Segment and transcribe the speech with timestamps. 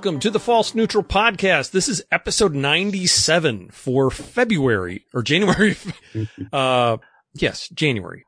[0.00, 1.72] welcome to the False Neutral Podcast.
[1.72, 5.76] This is episode 97 for February or January.
[6.54, 6.96] uh,
[7.34, 8.24] yes, January.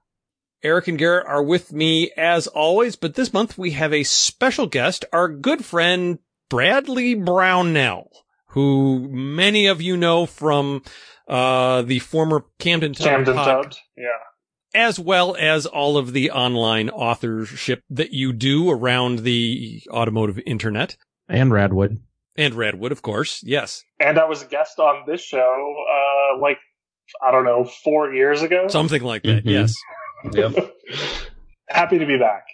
[0.63, 4.67] Eric and Garrett are with me as always, but this month we have a special
[4.67, 6.19] guest, our good friend
[6.51, 8.11] Bradley Brownell,
[8.49, 10.83] who many of you know from
[11.27, 13.81] uh, the former Camden Tub Camden Tubs.
[13.97, 14.09] Yeah.
[14.75, 20.99] as well as all of the online authorship that you do around the automotive internet
[21.29, 21.99] and Radwood.
[22.37, 23.43] and Radwood, of course.
[23.45, 23.83] Yes.
[24.01, 26.59] And I was a guest on this show, uh, like,
[27.27, 28.69] I don't know, four years ago.
[28.69, 29.45] Something like that.
[29.45, 29.51] Mhm.
[29.51, 29.75] Yes.
[30.33, 30.55] Yep.
[31.69, 32.45] Happy to be back.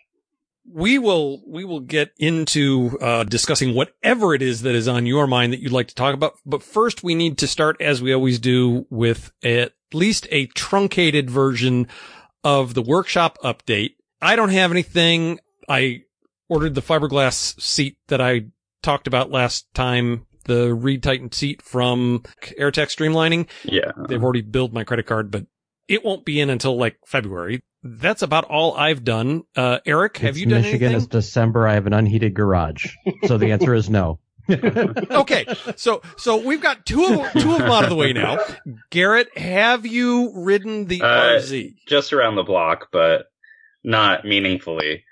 [0.73, 5.27] We will, we will get into, uh, discussing whatever it is that is on your
[5.27, 6.35] mind that you'd like to talk about.
[6.47, 11.31] But first we need to start, as we always do, with at least a truncated
[11.31, 11.89] version
[12.43, 13.97] of the workshop update.
[14.23, 15.39] I don't have anything.
[15.69, 16.03] I
[16.49, 18.47] ordered the fiberglass seat that I
[18.83, 22.23] talked about last time, the Reed Titan seat from
[22.59, 23.49] AirTech Streamlining.
[23.65, 23.93] Yeah.
[24.09, 25.47] They've already billed my credit card, but
[25.89, 27.61] it won't be in until like February.
[27.83, 29.45] That's about all I've done.
[29.57, 30.73] Uh, Eric, have It's you done anything?
[30.73, 30.89] Michigan.
[30.93, 31.19] It's anything?
[31.19, 31.69] December.
[31.69, 32.87] I have an unheated garage.
[33.27, 34.19] So the answer is no.
[34.51, 35.45] okay,
[35.77, 38.39] so so we've got two of two of them out of the way now.
[38.91, 41.07] Garrett, have you ridden the Uh,
[41.39, 41.75] RZ?
[41.87, 43.27] Just around the block, but
[43.85, 45.05] not meaningfully.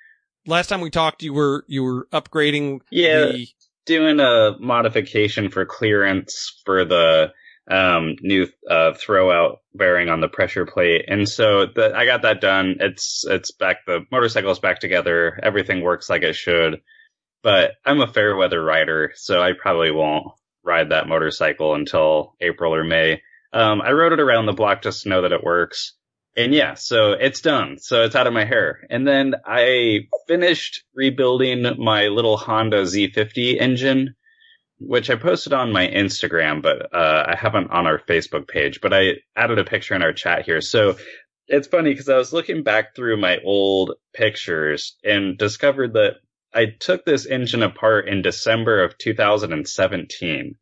[0.47, 2.81] Last time we talked, you were you were upgrading.
[2.91, 3.27] Yeah.
[3.27, 3.47] the,
[3.87, 7.33] Doing a modification for clearance for the
[7.71, 12.23] um, new uh, throw out bearing on the pressure plate, and so the, I got
[12.23, 12.77] that done.
[12.81, 13.87] It's it's back.
[13.87, 15.39] The motorcycle's back together.
[15.43, 16.81] Everything works like it should.
[17.43, 20.27] But I'm a fair weather rider, so I probably won't
[20.65, 23.23] ride that motorcycle until April or May.
[23.53, 25.95] Um, I rode it around the block just to know that it works.
[26.37, 27.79] And yeah, so it's done.
[27.79, 28.87] So it's out of my hair.
[28.91, 34.15] And then I finished rebuilding my little Honda Z50 engine,
[34.79, 38.83] which I posted on my Instagram, but uh, I haven't on our Facebook page.
[38.83, 40.61] But I added a picture in our chat here.
[40.61, 40.97] So
[41.49, 46.17] it's funny because I was looking back through my old pictures and discovered that
[46.53, 50.55] I took this engine apart in December of 2017.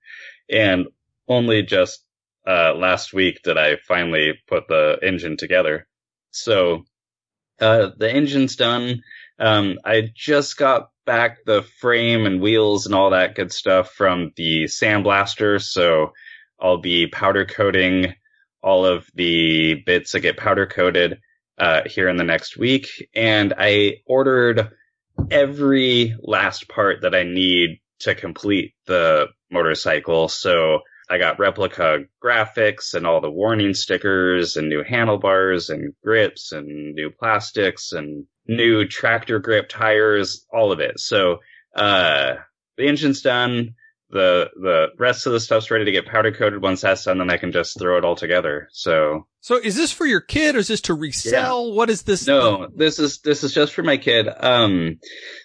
[0.51, 0.87] And
[1.27, 2.03] only just
[2.47, 5.87] uh, last week that I finally put the engine together.
[6.31, 6.84] So
[7.60, 9.03] uh, the engine's done.
[9.38, 14.32] Um, I just got back the frame and wheels and all that good stuff from
[14.37, 15.62] the sandblaster.
[15.62, 16.12] So
[16.60, 18.15] I'll be powder coating
[18.62, 21.21] all of the bits that get powder coated
[21.59, 22.88] uh, here in the next week.
[23.15, 24.71] And I ordered
[25.31, 30.28] every last part that I need to complete the motorcycle.
[30.28, 36.53] So I got replica graphics and all the warning stickers and new handlebars and grips
[36.53, 40.98] and new plastics and new tractor grip tires, all of it.
[41.00, 41.38] So,
[41.76, 42.34] uh,
[42.76, 43.75] the engine's done.
[44.10, 46.62] The, the rest of the stuff's ready to get powder coated.
[46.62, 48.69] Once that's done, then I can just throw it all together.
[48.72, 51.75] So so is this for your kid or is this to resell?
[51.75, 52.26] What is this?
[52.26, 54.28] no, this is this is just for my kid.
[54.28, 55.00] Um,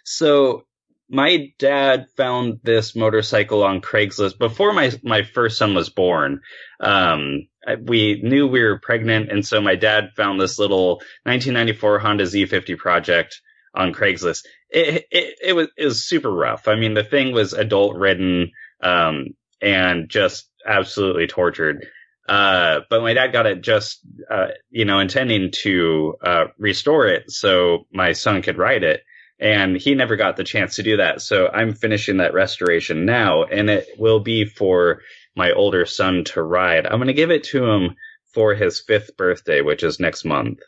[0.05, 0.65] so
[1.09, 6.41] my dad found this motorcycle on Craigslist before my my first son was born.
[6.79, 7.47] Um,
[7.83, 12.77] we knew we were pregnant, and so my dad found this little 1994 Honda Z50
[12.77, 13.41] project
[13.75, 14.45] on Craigslist.
[14.69, 16.67] It it, it was it was super rough.
[16.67, 19.29] I mean, the thing was adult ridden, um,
[19.61, 21.87] and just absolutely tortured.
[22.27, 27.23] Uh, but my dad got it just, uh, you know, intending to, uh, restore it
[27.31, 29.01] so my son could ride it.
[29.39, 31.21] And he never got the chance to do that.
[31.21, 35.01] So I'm finishing that restoration now and it will be for
[35.35, 36.85] my older son to ride.
[36.85, 37.95] I'm going to give it to him
[38.33, 40.59] for his fifth birthday, which is next month.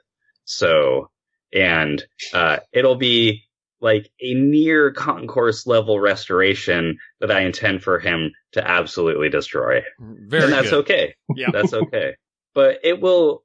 [0.45, 1.10] So,
[1.54, 2.04] and,
[2.34, 3.44] uh, it'll be
[3.81, 10.44] like a near concourse level restoration that I intend for him to absolutely destroy Very
[10.45, 10.80] and that's good.
[10.80, 11.16] okay.
[11.36, 11.50] Yeah.
[11.54, 12.16] That's okay.
[12.54, 13.44] but it will,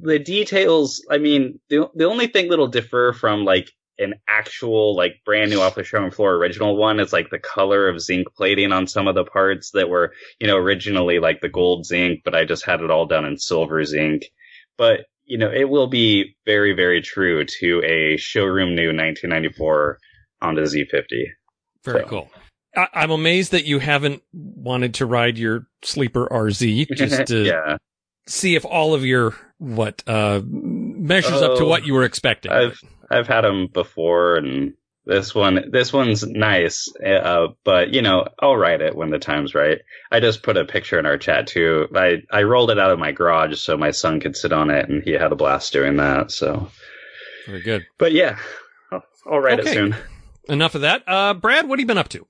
[0.00, 5.14] the details, I mean, the, the only thing that'll differ from like an actual, like
[5.24, 8.72] brand new off the showroom floor original one is like the color of zinc plating
[8.72, 12.34] on some of the parts that were, you know, originally like the gold zinc, but
[12.34, 14.22] I just had it all done in silver zinc.
[14.76, 19.98] But, you know, it will be very, very true to a showroom new 1994
[20.40, 21.02] Honda Z50.
[21.84, 22.06] Very So.
[22.08, 22.30] cool.
[22.76, 27.76] I, I'm amazed that you haven't wanted to ride your sleeper RZ just to yeah.
[28.26, 32.52] see if all of your what uh measures up to Oh, what you were expecting.
[32.52, 32.80] I've
[33.10, 34.74] I've had them before, and
[35.06, 36.86] this one this one's nice.
[37.04, 39.78] Uh, but you know, I'll write it when the time's right.
[40.10, 41.88] I just put a picture in our chat too.
[41.94, 44.88] I I rolled it out of my garage so my son could sit on it,
[44.88, 46.30] and he had a blast doing that.
[46.30, 46.70] So,
[47.46, 47.86] Very good.
[47.98, 48.38] but yeah,
[48.92, 49.70] I'll, I'll write Okay.
[49.70, 49.96] it soon.
[50.48, 51.02] Enough of that.
[51.06, 52.26] Uh, Brad, what have you been up to?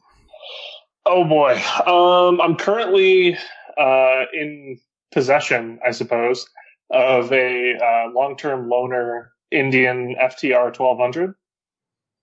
[1.07, 1.55] Oh boy.
[1.87, 3.37] Um, I'm currently
[3.79, 4.79] uh, in
[5.13, 6.47] possession, I suppose,
[6.91, 11.35] of a uh, long-term loaner Indian FTR 1200,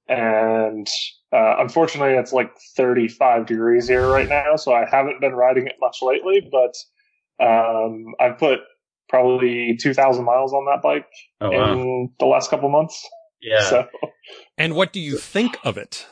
[0.08, 0.88] and
[1.32, 5.76] uh, unfortunately, it's like 35 degrees here right now, so I haven't been riding it
[5.80, 6.48] much lately.
[6.52, 6.76] But
[7.44, 8.60] um, I've put
[9.10, 11.08] probably 2,000 miles on that bike
[11.42, 11.74] Oh wow.
[11.74, 13.08] in the last couple months.
[13.42, 13.70] Yeah.
[13.70, 13.88] So
[14.58, 16.08] And what do you think of it?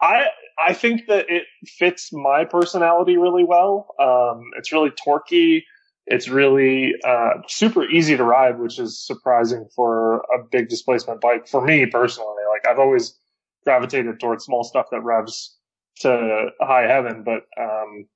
[0.00, 0.26] I
[0.58, 3.94] I think that it fits my personality really well.
[4.00, 5.62] Um, it's really torquey.
[6.06, 11.48] It's really uh, super easy to ride, which is surprising for a big displacement bike
[11.48, 12.42] for me personally.
[12.50, 13.18] Like I've always
[13.64, 15.56] gravitated towards small stuff that revs
[16.00, 18.06] to high heaven, but um,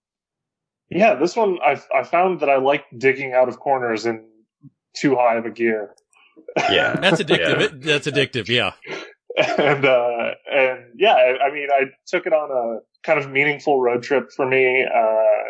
[0.90, 4.24] yeah, this one I I found that I like digging out of corners in
[4.94, 5.94] too high of a gear.
[6.70, 6.96] Yeah.
[7.00, 7.60] That's addictive.
[7.60, 7.68] Yeah.
[7.72, 8.48] That's addictive.
[8.48, 8.72] Yeah.
[9.58, 13.80] and uh and yeah I, I mean i took it on a kind of meaningful
[13.80, 15.42] road trip for me uh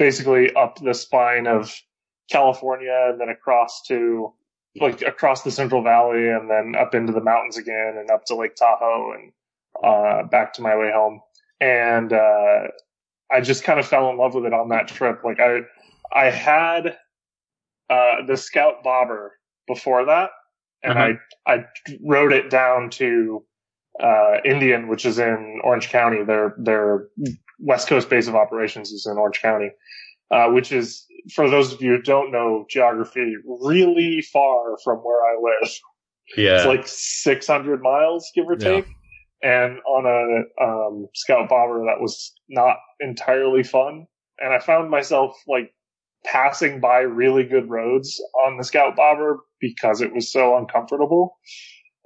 [0.00, 1.72] basically up the spine of
[2.30, 4.32] california and then across to
[4.80, 8.34] like across the central valley and then up into the mountains again and up to
[8.34, 9.32] lake tahoe and
[9.84, 11.20] uh back to my way home
[11.60, 12.62] and uh
[13.30, 15.60] i just kind of fell in love with it on that trip like i
[16.14, 16.96] i had
[17.90, 19.32] uh the scout bobber
[19.68, 20.30] before that
[20.82, 21.12] and Uh-huh.
[21.46, 21.64] I I
[22.04, 23.44] rode it down to
[24.02, 26.24] uh, Indian, which is in Orange County.
[26.24, 27.08] Their their
[27.60, 29.70] West Coast base of operations is in Orange County,
[30.30, 35.22] uh, which is for those of you who don't know geography, really far from where
[35.22, 35.70] I live.
[36.36, 36.56] Yeah.
[36.56, 38.72] It's like 600 miles, give or Yeah.
[38.72, 38.86] take.
[39.42, 44.06] And on a um, Scout Bobber, that was not entirely fun.
[44.38, 45.72] And I found myself like
[46.24, 51.38] passing by really good roads on the Scout Bobber because it was so uncomfortable.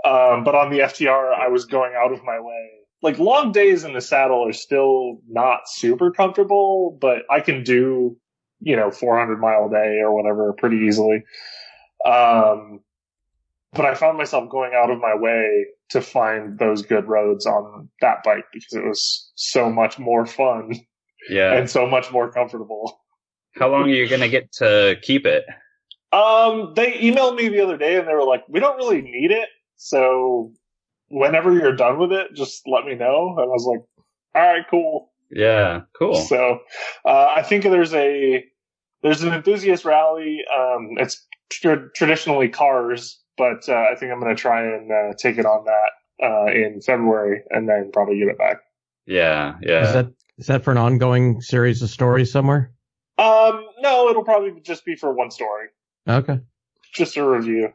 [0.04, 2.70] Um, but on the FTR, I was going out of my way.
[3.04, 8.16] Like long days in the saddle are still not super comfortable, but I can do,
[8.60, 11.22] you know, 400 mile a day or whatever pretty easily.
[12.06, 12.80] Um,
[13.74, 17.90] but I found myself going out of my way to find those good roads on
[18.00, 20.72] that bike because it was so much more fun
[21.28, 21.52] yeah.
[21.52, 23.02] and so much more comfortable.
[23.56, 25.44] How long are you gonna get to keep it?
[26.10, 29.30] Um, they emailed me the other day and they were like, "We don't really need
[29.30, 30.52] it, so
[31.08, 33.80] whenever you're done with it, just let me know." And I was like,
[34.34, 35.80] "All right, cool." Yeah.
[35.98, 36.14] Cool.
[36.14, 36.60] So,
[37.04, 38.44] uh, I think there's a
[39.02, 40.40] there's an enthusiast rally.
[40.56, 45.14] Um, it's tr- traditionally cars, but uh, I think I'm going to try and uh,
[45.18, 48.58] take it on that uh, in February and then probably give it back.
[49.06, 49.56] Yeah.
[49.62, 49.86] Yeah.
[49.86, 52.72] Is that is that for an ongoing series of stories somewhere?
[53.18, 55.68] Um, no, it'll probably just be for one story.
[56.08, 56.40] Okay.
[56.94, 57.70] just a review.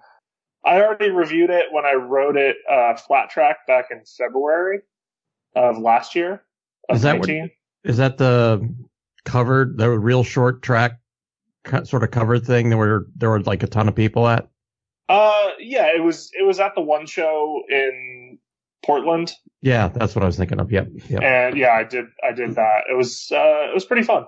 [0.65, 4.79] I already reviewed it when I wrote it uh, flat track back in February
[5.55, 6.43] of last year.
[6.89, 7.51] Of Is that what- 19.
[7.85, 8.75] Is that the
[9.23, 10.99] covered, the real short track
[11.85, 14.49] sort of covered thing that where there were like a ton of people at?
[15.07, 18.37] Uh, yeah, it was it was at the one show in
[18.85, 19.31] Portland,
[19.61, 20.71] Yeah, that's what I was thinking of.
[20.71, 20.87] Yep.
[21.09, 21.21] Yep.
[21.23, 22.83] and yeah, I did I did that.
[22.91, 24.25] It was uh, it was pretty fun.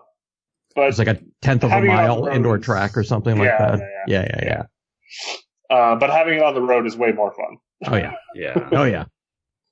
[0.74, 3.38] But It's like a tenth of a having it on mile indoor track or something
[3.38, 3.80] like Yeah, that.
[4.08, 4.64] yeah, Yeah, yeah, yeah.
[5.72, 7.58] Uh, but having it on the road is way more fun.
[7.88, 8.14] Oh yeah.
[8.36, 8.70] yeah.
[8.72, 9.06] Oh yeah.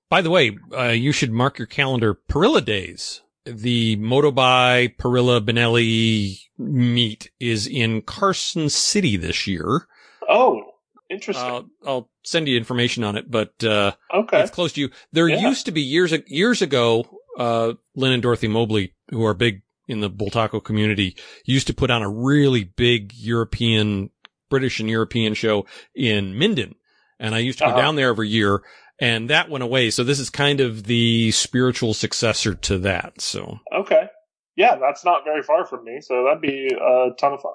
[0.09, 3.21] By the way, uh, you should mark your calendar Parilla Days.
[3.45, 9.87] The Motobi Parilla Benelli meet is in Carson City this year.
[10.27, 10.61] Oh,
[11.09, 11.45] interesting.
[11.45, 14.41] Uh, I'll send you information on it, but, uh, okay.
[14.41, 14.89] it's close to you.
[15.11, 15.47] There Yeah.
[15.47, 17.05] used to be years, years ago,
[17.37, 21.15] uh, Lynn and Dorothy Mobley, who are big in the Bultaco community,
[21.45, 24.11] used to put on a really big European,
[24.49, 25.65] British and European show
[25.95, 26.75] in Minden.
[27.19, 27.79] And I used to go Uh-huh.
[27.81, 28.61] down there every year
[29.01, 29.89] and that went away.
[29.91, 33.21] So this is kind of the spiritual successor to that.
[33.21, 34.07] So Okay.
[34.55, 37.53] Yeah, that's not very far from me, so that'd be a ton of fun.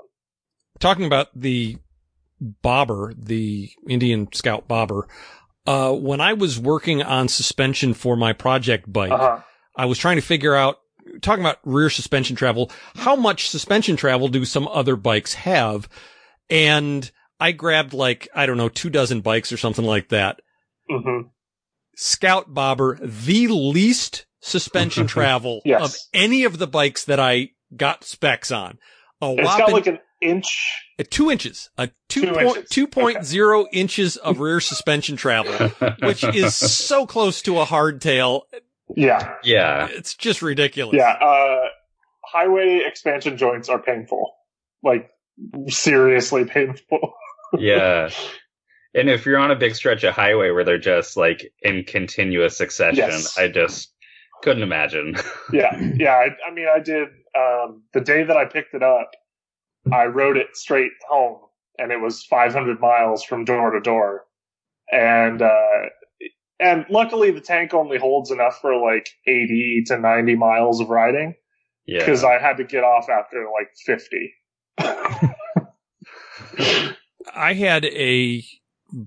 [0.81, 1.77] talking about the
[2.41, 5.07] bobber, the Indian Scout bobber,
[5.67, 9.41] uh, when I was working on suspension for my project bike, Uh huh.
[9.77, 10.79] I was trying to figure out,
[11.21, 15.89] talking about rear suspension travel, how much suspension travel do some other bikes have?
[16.51, 17.11] And
[17.41, 20.41] I grabbed like, I don't know, two dozen bikes or something like that.
[20.89, 21.23] hmm
[21.97, 25.83] Scout Bobber, the least suspension travel Yes.
[25.83, 28.79] of any of the bikes that I got specs on.
[29.23, 30.83] A It's got like an inch.
[30.99, 32.71] uh, two inches, a two Two point inches.
[32.71, 35.53] two point zero inches of rear suspension travel,
[36.03, 38.43] which is so close to a hardtail.
[38.97, 39.35] Yeah.
[39.45, 39.87] yeah.
[39.91, 40.97] It's just ridiculous.
[40.99, 41.13] Yeah.
[41.13, 41.69] Uh,
[42.25, 44.33] highway expansion joints are painful.
[44.83, 45.11] Like,
[45.69, 47.13] seriously painful.
[47.59, 48.11] Yeah.
[48.97, 52.57] And if you're on a big stretch of highway where they're just like in continuous
[52.57, 53.37] succession, Yes.
[53.37, 53.93] I just
[54.45, 55.17] Couldn't imagine.
[55.53, 56.13] yeah, yeah.
[56.13, 59.11] I, I mean, I did um, the day that I picked it up.
[59.93, 61.41] I rode it straight home,
[61.77, 64.27] and it was 500 miles from door to door,
[64.93, 65.89] and uh,
[66.61, 71.35] and luckily the tank only holds enough for like 80 to 90 miles of riding
[71.85, 71.99] Yeah.
[71.99, 74.33] because I had to get off after like 50.
[77.35, 78.45] I had a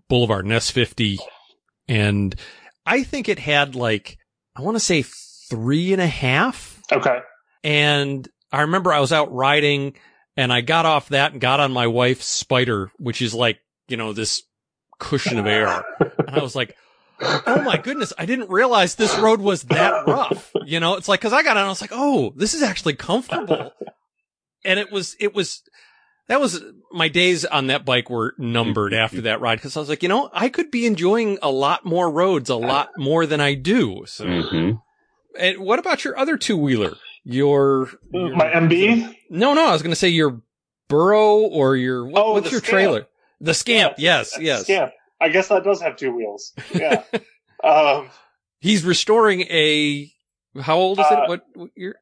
[0.09, 1.19] Boulevard an S50
[1.87, 2.35] and
[2.85, 4.17] I think it had like,
[4.55, 6.81] I want to say three and a half.
[6.91, 7.19] Okay.
[7.63, 9.95] And I remember I was out riding
[10.35, 13.97] and I got off that and got on my wife's Spyder, which is like, you
[13.97, 14.43] know, this
[14.99, 15.83] cushion of air.
[15.99, 16.75] And I was like,
[17.19, 18.13] Oh my goodness.
[18.17, 20.51] I didn't realize this road was that rough.
[20.65, 22.95] You know, it's like, cause I got on, I was like, Oh, this is actually
[22.95, 23.71] comfortable.
[24.63, 25.63] And it was, it was,
[26.27, 29.61] that was my days on that bike were numbered after that ride.
[29.61, 32.55] Cause I was like, you know, I could be enjoying a lot more roads, a
[32.55, 34.03] lot more than I do.
[34.07, 34.71] So, hmm
[35.39, 36.95] and what about your other two wheeler?
[37.23, 39.13] Your, your- My MB?
[39.29, 40.41] no, no, I was going to say your
[40.87, 42.71] burrow or your, what, Oh, what's the your Scamp.
[42.71, 43.07] trailer?
[43.39, 43.95] The scamp.
[43.99, 44.63] Yes, yes.
[44.63, 44.93] Scamp.
[45.21, 46.53] I guess that does have two wheels.
[46.73, 47.03] Yeah.
[47.63, 48.09] um,
[48.59, 50.11] He's restoring a,
[50.59, 51.29] how old is Uh, it?
[51.29, 51.99] What, what year?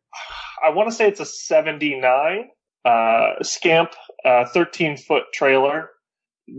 [0.65, 2.47] I want to say it's a 79
[2.85, 3.91] uh, Scamp
[4.23, 5.89] uh, 13 foot trailer.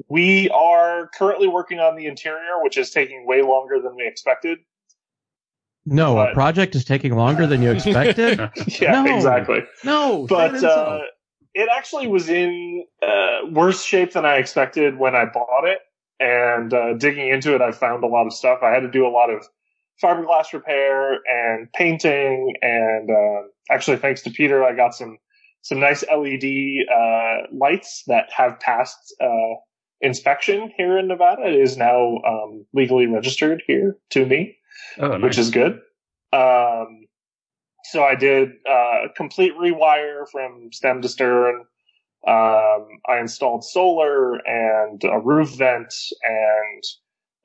[0.08, 4.58] We are currently working on the interior, which is taking way longer than we expected.
[5.84, 8.38] No, But- a project is taking longer than you expected.
[8.80, 9.14] yeah, No.
[9.16, 9.60] exactly.
[9.84, 11.00] no, But it uh,
[11.54, 15.78] it actually was in uh, worse shape than I expected when I bought it.
[16.18, 18.60] And uh, digging into it, I found a lot of stuff.
[18.62, 19.46] I had to do a lot of
[20.02, 22.54] fiberglass repair and painting.
[22.62, 25.18] And uh, actually, thanks to Peter, I got some
[25.66, 29.54] some nice LED uh, lights that have passed uh,
[30.00, 31.42] inspection here in Nevada.
[31.44, 34.56] It is now um, legally registered here to me
[35.00, 35.22] Oh, nice.
[35.22, 35.80] which is good.
[36.32, 37.06] Um,
[37.84, 41.64] so I did uh, a complete rewire from stem to stern.
[42.28, 45.92] Um, I installed solar and a roof vent
[46.22, 46.84] and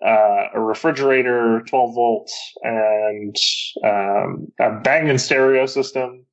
[0.05, 3.35] uh, a refrigerator, 12 volts, and
[3.83, 6.25] um, a banging stereo system.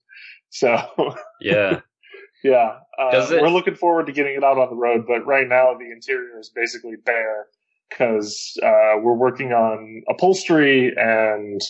[0.50, 1.80] So yeah.
[2.44, 5.04] yeah, uh, it- we're looking forward to getting it out on the road.
[5.06, 7.46] But right now, the interior is basically bare
[7.90, 11.60] because uh, we're working on upholstery and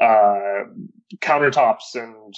[0.00, 0.64] uh,
[1.20, 2.34] countertops and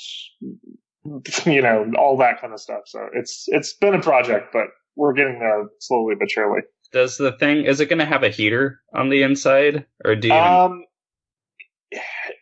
[1.46, 2.82] you know all that kind of stuff.
[2.86, 6.62] So it's it's been a project, but we're getting there slowly but surely.
[6.92, 10.28] Does the thing is it going to have a heater on the inside, or do
[10.28, 10.34] you?
[10.34, 10.84] Um,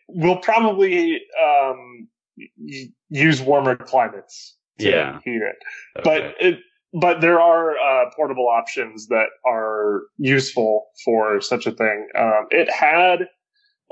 [0.07, 2.07] we'll probably um,
[3.09, 5.19] use warmer climates to Yeah.
[5.23, 5.57] heat it.
[5.99, 6.03] okay.
[6.03, 6.59] but it,
[6.93, 12.07] but there are uh, portable options that are useful for such a thing.
[12.17, 13.27] Um, it had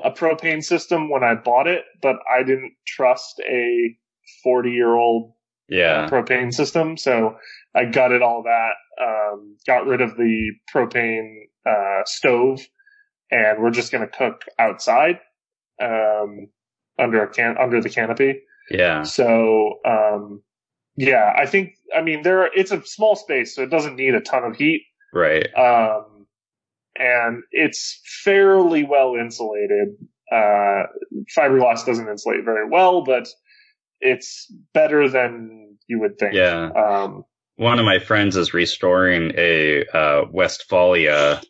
[0.04, 3.96] a propane system when I bought it, but I didn't trust a
[4.44, 5.34] 40 year old
[5.70, 7.38] yeah, propane system, so
[7.76, 8.74] I gutted all that,
[9.04, 11.36] um, got rid of the propane
[11.66, 12.62] uh, stove,
[13.32, 15.20] and we're just going to cook outside
[15.82, 16.48] um,
[17.00, 18.42] under a can under the canopy.
[18.72, 20.42] yeah, So, um,
[20.96, 24.22] yeah, I think, I mean, there, it's a small space, so it doesn't need a
[24.22, 24.84] ton of heat.
[25.14, 25.48] right.
[25.56, 26.26] Um,
[27.00, 29.90] and it's fairly well insulated.
[30.32, 30.84] Uh,
[31.38, 33.28] fiberglass doesn't insulate very well, but
[34.02, 36.34] it's better than you would think.
[36.34, 36.70] Yeah.
[36.72, 37.24] Um,
[37.58, 41.42] One of my friends is restoring a uh, Westphalia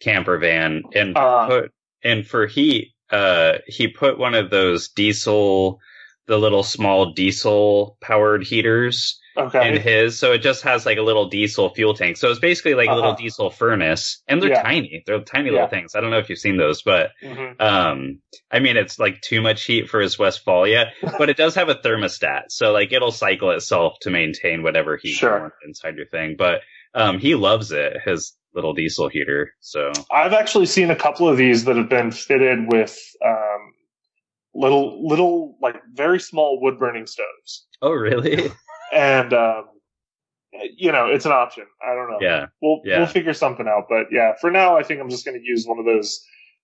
[0.00, 1.46] camper van, and Uh.
[1.48, 1.72] put
[2.04, 5.80] and for heat, uh, he put one of those diesel,
[6.26, 9.68] the little small diesel powered heaters okay.
[9.68, 12.16] in his, so it just has like a little diesel fuel tank.
[12.16, 13.18] So it's basically like a little Uh-huh.
[13.20, 14.62] diesel furnace, and they're Yeah.
[14.62, 15.02] tiny.
[15.06, 15.52] They're tiny Yeah.
[15.54, 15.94] little things.
[15.96, 17.60] I don't know if you've seen those, but Mhm.
[17.60, 21.68] um, I mean, it's like too much heat for his Westphalia, but it does have
[21.68, 25.34] a thermostat, so like it'll cycle itself to maintain whatever heat Sure.
[25.34, 26.36] you want inside your thing.
[26.36, 26.60] But
[26.94, 29.52] um, he loves it, his little diesel heater.
[29.60, 33.72] So I've actually seen a couple of these that have been fitted with, um,
[34.54, 37.66] little, little, like very small wood burning stoves.
[37.82, 38.50] oh really?
[38.92, 39.66] And, um,
[40.76, 41.64] you know, it's an option.
[41.80, 42.18] I don't know.
[42.20, 42.98] yeah, We'll Yeah.
[42.98, 43.84] we'll figure something out.
[43.88, 46.20] But yeah, for now, I think I'm just going to use one of those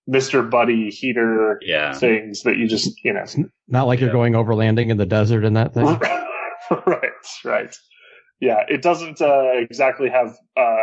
[0.07, 3.23] Mister Buddy heater yeah, things that you just you know.
[3.69, 4.07] Not like Yeah.
[4.07, 5.85] you're going overlanding in the desert in that thing.
[6.85, 7.11] right,
[7.45, 7.75] right.
[8.41, 10.75] Yeah, it doesn't uh, exactly have uh,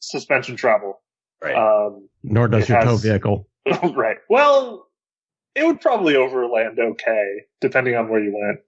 [0.00, 1.00] suspension travel.
[1.42, 1.54] right.
[1.54, 3.48] Um, Nor does It your tow vehicle.
[3.94, 4.18] right.
[4.28, 4.88] Well,
[5.54, 8.60] it would probably overland okay, depending on where you went.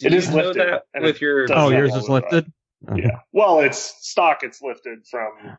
[0.00, 2.46] Do it you is know lifted, that with your Oh, yours is lifted.
[2.86, 2.96] Uh-huh.
[2.96, 3.20] Yeah.
[3.32, 4.42] Well, it's stock.
[4.42, 5.56] It's lifted from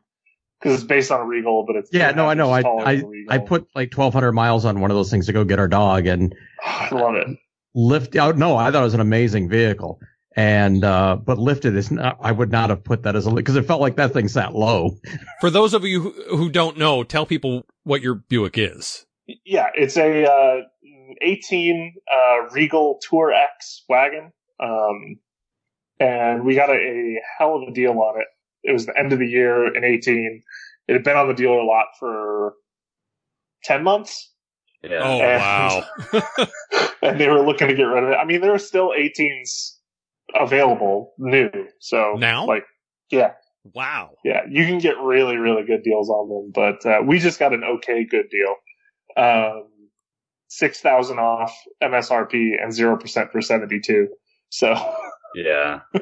[0.60, 2.50] because it's based on a Regal, but it's Yeah, no, I know.
[2.50, 3.34] I I, than a Regal.
[3.34, 6.06] I put like 1,200 miles on one of those things to go get our dog
[6.06, 7.26] and I love it.
[7.74, 8.36] lift out.
[8.36, 9.98] No, I thought it was an amazing vehicle.
[10.38, 13.56] And, uh, but lifted is not, I would not have put that as a, cause
[13.56, 14.98] it felt like that thing sat low.
[15.40, 19.06] For those of you who, who don't know, tell people what your Buick is.
[19.46, 20.60] Yeah, it's a uh,
[21.22, 24.30] 18 uh, Regal TourX wagon,
[24.62, 25.16] um,
[25.98, 28.26] and we got a, a hell of a deal on it.
[28.62, 30.42] It was the end of the year in 18.
[30.88, 32.54] It had been on the dealer a lot for
[33.64, 34.30] 10 months,
[34.82, 35.00] Yeah.
[35.02, 35.40] Oh And-
[36.12, 36.46] wow!
[37.02, 38.16] and they were looking to get rid of it.
[38.16, 39.72] I mean, there are still 18s
[40.34, 42.46] available new, so Now?
[42.46, 42.64] like,
[43.10, 43.32] yeah,
[43.74, 44.10] wow!
[44.24, 46.52] yeah, you can get really, really good deals on them.
[46.54, 48.54] But uh, we just got an okay good deal.
[49.16, 49.68] Um,
[50.48, 54.08] six thousand off MSRP and zero percent for seventy two.
[54.50, 54.74] So
[55.34, 55.80] Yeah.
[55.94, 55.98] uh,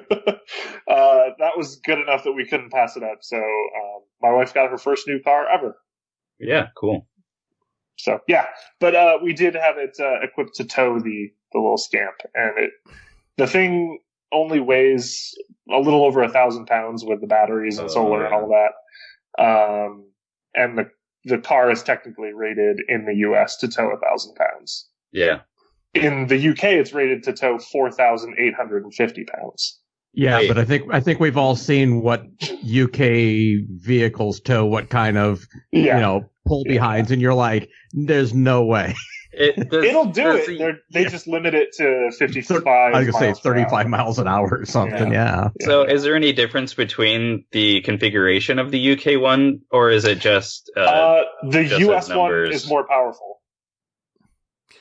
[0.87, 3.19] that was good enough that we couldn't pass it up.
[3.23, 5.77] So um, my wife got her first new car ever.
[6.39, 6.69] Yeah.
[6.77, 7.09] Cool.
[7.97, 8.47] So yeah,
[8.81, 12.59] but uh, we did have it uh, equipped to tow the the little scamp, and
[12.59, 12.71] it
[13.37, 14.01] the thing
[14.35, 15.33] only weighs
[15.73, 19.43] a little over a thousand pounds with the batteries and Oh, solar and all that.
[19.43, 20.11] Um,
[20.55, 20.91] and the
[21.25, 23.57] the car is technically rated in the U.S.
[23.59, 24.89] to tow a thousand pounds.
[25.11, 25.41] Yeah.
[25.95, 29.81] In the UK, it's rated to tow four thousand eight hundred and fifty pounds.
[30.17, 30.49] Yeah, Wait.
[30.49, 32.21] but I think, I think we've all seen what
[32.63, 37.11] UK vehicles tow, what kind of, Yeah, you know, pull behinds.
[37.11, 38.95] And you're like, there's no way.
[39.37, 40.47] It, does- it'll do it.
[40.47, 40.57] the-
[40.91, 41.09] They're, yeah.
[41.09, 42.95] just limit it to fifty Thir- five.
[42.95, 45.13] I was going to say 35 miles an hour or something.
[45.13, 45.49] Yeah.
[45.63, 50.19] So, is there any difference between the configuration of the UK one, or is it
[50.21, 52.09] just uh, Uh, the just U.S.
[52.09, 53.41] one is more powerful.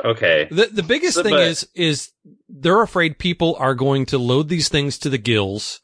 [0.04, 0.48] okay?
[0.50, 2.12] The the biggest So, thing but- is is
[2.50, 5.80] they're afraid people are going to load these things to the gills,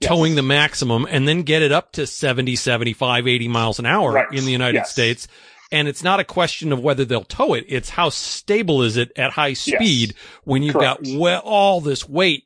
[0.00, 0.08] Yes.
[0.10, 4.12] towing the maximum, and then get it up to 70, 75, 80 miles an hour
[4.12, 4.26] Right.
[4.32, 4.92] in the United Yes.
[4.92, 5.26] States.
[5.72, 9.10] And it's not a question of whether they'll tow it; it's how stable is it
[9.16, 11.02] at high speed when you've Correct.
[11.04, 12.44] got we- all this weight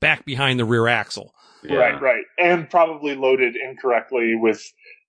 [0.00, 1.32] back behind the rear axle.
[1.62, 1.76] Yeah.
[1.76, 2.24] Right, right.
[2.38, 4.62] And probably loaded incorrectly with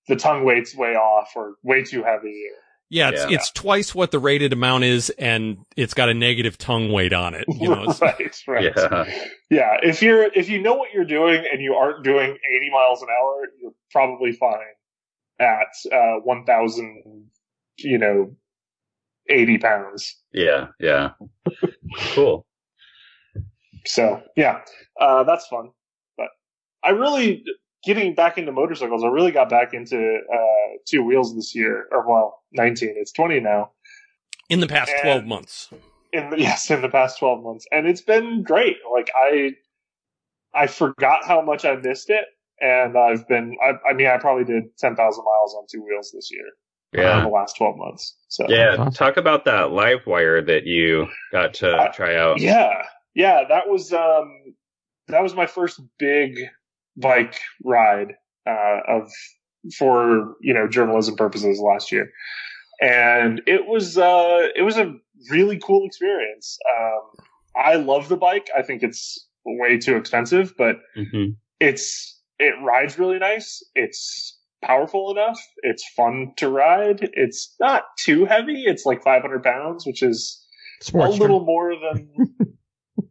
[0.06, 2.44] the tongue weights way off or way too heavy.
[2.90, 3.36] Yeah, it's Yeah.
[3.36, 7.34] it's twice what the rated amount is, and it's got a negative tongue weight on
[7.34, 7.46] it.
[7.48, 8.64] You know, right, right.
[8.76, 9.04] Yeah.
[9.48, 13.00] Yeah, if you're if you know what you're doing and you aren't doing 80 miles
[13.00, 14.58] an hour, you're probably fine
[15.40, 17.30] at uh 1000
[17.78, 18.34] you know
[19.28, 20.16] 80 pounds.
[20.32, 20.68] Yeah.
[20.80, 21.10] Yeah.
[22.14, 22.46] cool.
[23.86, 24.60] So, yeah.
[25.00, 25.70] Uh that's fun.
[26.16, 26.28] But
[26.84, 27.44] I really
[27.84, 29.96] getting back into motorcycles, I really got back into
[30.32, 32.94] uh two wheels this year or well, 19.
[32.96, 33.70] It's 20 now.
[34.48, 35.70] in the past And- twelve months.
[36.12, 39.52] in the, yes in the past 12 months and it's been great like i
[40.52, 42.26] i forgot how much i missed it
[42.60, 46.28] and i've been i, I mean i probably did 10,000 miles on two wheels this
[46.30, 46.44] year
[46.94, 47.22] in Yeah.
[47.22, 48.76] the last 12 months so Yeah.
[48.78, 48.92] Awesome.
[48.92, 52.40] Talk about that LiveWire that you got to Uh, try out.
[52.40, 52.82] yeah
[53.14, 54.54] yeah that was um
[55.08, 56.38] that was my first big
[56.96, 58.14] bike ride
[58.46, 59.10] uh of
[59.78, 62.10] for you know journalism purposes last year
[62.80, 64.94] and it was uh it was a
[65.30, 67.00] really cool experience um
[67.56, 72.98] i love the bike i think it's way too expensive but hmm it's it rides
[72.98, 74.31] really nice it's
[74.62, 80.02] powerful enough it's fun to ride it's not too heavy it's like 500 pounds which
[80.02, 80.42] is
[80.80, 81.16] Sports.
[81.16, 82.36] a little more than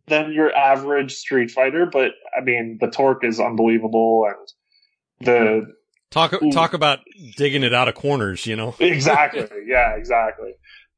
[0.07, 5.73] than your average Street Fighter, but I mean the torque is unbelievable and the
[6.11, 6.99] Talk talk about
[7.37, 8.45] digging it out of corners.
[8.45, 10.51] You know, exactly yeah exactly.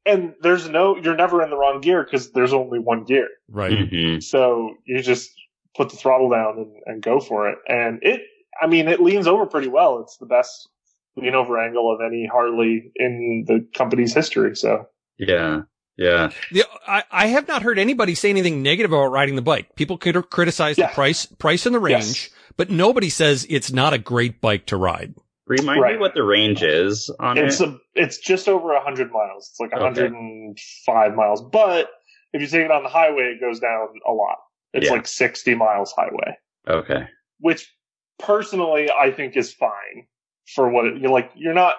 [0.04, 3.88] And there's no you're never in the wrong gear because there's only one gear, right?
[3.88, 5.30] hmm so you just
[5.76, 7.58] put the throttle down and, and go for it.
[7.68, 8.22] And it
[8.60, 10.00] I mean it leans over pretty well.
[10.00, 10.68] It's the best
[11.16, 14.56] lean over angle of any Harley in the company's history.
[14.56, 14.86] So
[15.18, 15.62] Yeah.
[15.96, 16.30] Yeah.
[16.50, 19.76] The, I, I have not heard anybody say anything negative about riding the bike.
[19.76, 20.88] People could criticize Yeah.
[20.88, 22.30] the price, price and the range, Yes.
[22.56, 25.14] but nobody says it's not a great bike to ride.
[25.46, 27.68] Remind me what the range is on It's it.
[27.68, 29.50] a, it's just over hundred miles.
[29.52, 29.82] It's like Okay.
[29.84, 31.42] 105 miles.
[31.42, 31.90] But
[32.32, 34.38] if you take it on the highway, it goes down a lot.
[34.72, 34.92] It's Yeah.
[34.92, 36.36] like 60 miles highway,
[36.68, 37.06] okay.
[37.38, 37.72] which
[38.18, 40.06] personally I think is fine
[40.54, 41.30] for what it, you're like.
[41.34, 41.74] You're not,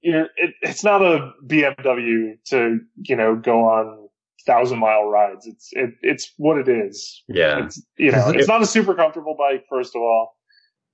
[0.00, 4.08] you're, it, it's not a BMW to, you know, go on
[4.46, 5.46] thousand mile rides.
[5.46, 7.22] It's, it, it's what it is.
[7.28, 7.66] Yeah.
[7.66, 10.36] It's, you know, it's not a super comfortable bike, first of all.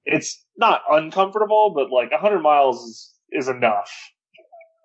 [0.04, 3.90] It's not uncomfortable, but like 100 miles is, is enough.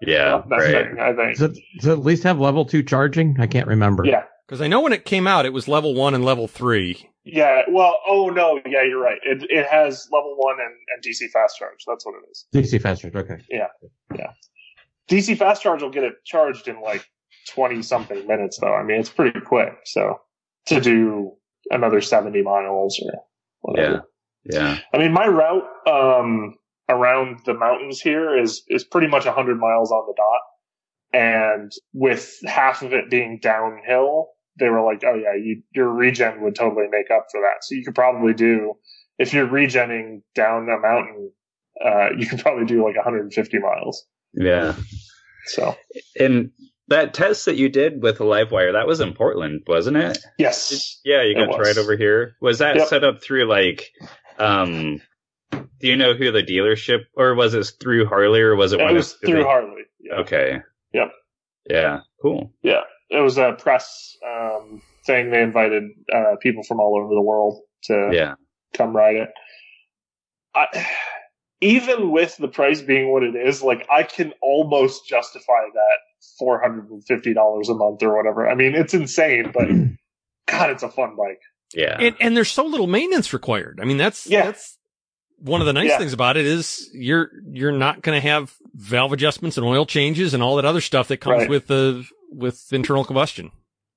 [0.01, 0.43] Yeah.
[0.47, 0.87] Right.
[0.87, 1.37] thing, I think.
[1.37, 3.35] Does it, does it at least have level two charging?
[3.39, 4.05] I can't remember.
[4.05, 4.23] Yeah.
[4.47, 7.09] Cause I know when it came out, it was level one and level three.
[7.25, 9.17] Yeah, well, oh no, yeah, you're right.
[9.23, 11.83] It it has level one and, and DC fast charge.
[11.85, 12.45] That's what it is.
[12.55, 13.15] DC fast charge.
[13.15, 13.43] Okay.
[13.49, 13.67] Yeah.
[14.15, 14.31] Yeah.
[15.09, 17.05] DC fast charge will get it charged in like
[17.49, 18.73] twenty something minutes, though.
[18.73, 19.73] I mean, it's pretty quick.
[19.83, 20.21] So
[20.67, 21.33] to do
[21.69, 23.19] another seventy miles or
[23.59, 24.05] whatever.
[24.45, 24.59] Yeah.
[24.59, 24.79] Yeah.
[24.93, 26.55] I mean, my route um,
[26.87, 30.41] around the mountains here is is pretty much hundred miles on the dot,
[31.11, 34.29] and with half of it being downhill,
[34.59, 37.75] they were like, "Oh yeah, you, your regen would totally make up for that." So
[37.75, 38.75] you could probably do
[39.17, 41.31] if you're regenning down a mountain,
[41.83, 44.05] uh, you could probably do like 150 miles.
[44.33, 44.75] Yeah.
[45.45, 45.75] So
[46.19, 46.51] And
[46.89, 50.19] that test that you did with the Livewire, that was in Portland, wasn't it?
[50.37, 52.35] yes, Yeah, you got ride over here.
[52.41, 52.87] Was that Yep.
[52.87, 53.89] set up through like
[54.37, 55.01] um
[55.51, 58.93] do you know who the dealership or was it through Harley or was it it
[58.93, 59.83] was through Harley.
[59.99, 60.15] Yeah.
[60.17, 60.59] Okay.
[60.93, 61.11] Yep.
[61.69, 61.99] Yeah.
[62.21, 62.53] Cool.
[62.61, 65.31] Yeah, it was a press um, thing.
[65.31, 68.35] They invited uh, people from all over the world to Yeah.
[68.73, 69.29] come ride it.
[70.55, 70.87] I,
[71.61, 75.97] even with the price being what it is, like I can almost justify that
[76.37, 78.47] four hundred and fifty dollars a month or whatever.
[78.49, 79.67] I mean, it's insane, but
[80.47, 81.41] God, it's a fun bike.
[81.73, 81.97] Yeah.
[81.99, 83.79] And, and there's so little maintenance required.
[83.81, 84.45] I mean, that's, Yeah.
[84.45, 84.77] that's
[85.39, 85.97] one of the nice Yeah.
[85.97, 90.33] things about it is you're, you're not going to have valve adjustments and oil changes
[90.33, 91.49] and all that other stuff that comes Right.
[91.49, 93.51] with the, with internal combustion.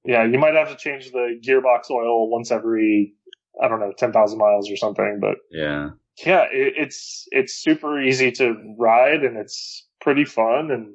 [0.04, 3.14] Yeah, you might have to change the gearbox oil once every
[3.62, 5.90] I don't know ten thousand miles or something, but yeah.
[6.24, 10.70] yeah, it, it's it's super easy to ride and it's pretty fun.
[10.70, 10.94] And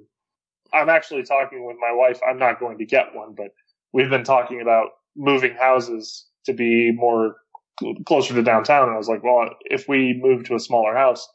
[0.74, 2.20] I'm actually talking with my wife.
[2.28, 3.50] I'm not going to get one, but
[3.94, 7.36] we've been talking about moving houses to be more
[8.06, 8.88] closer to downtown.
[8.88, 11.28] And I was like, well, if we move to a smaller house,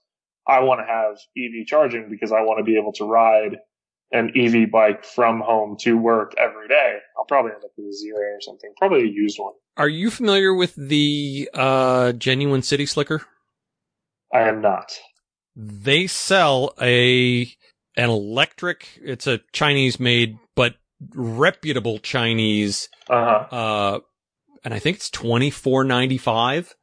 [0.46, 3.58] I want to have EV charging because I want to be able to ride
[4.12, 6.98] an EV bike from home to work every day.
[7.16, 9.52] I'll probably end up with a zero or something, probably a used one.
[9.76, 13.22] Are you familiar with the, uh, genuine city slicker?
[14.32, 14.92] I am not.
[15.56, 17.42] They sell a,
[17.96, 20.74] an electric, it's a Chinese made, but
[21.14, 23.56] reputable Chinese Uh huh.
[23.56, 24.00] uh,
[24.64, 26.74] and I think it's twenty four ninety five.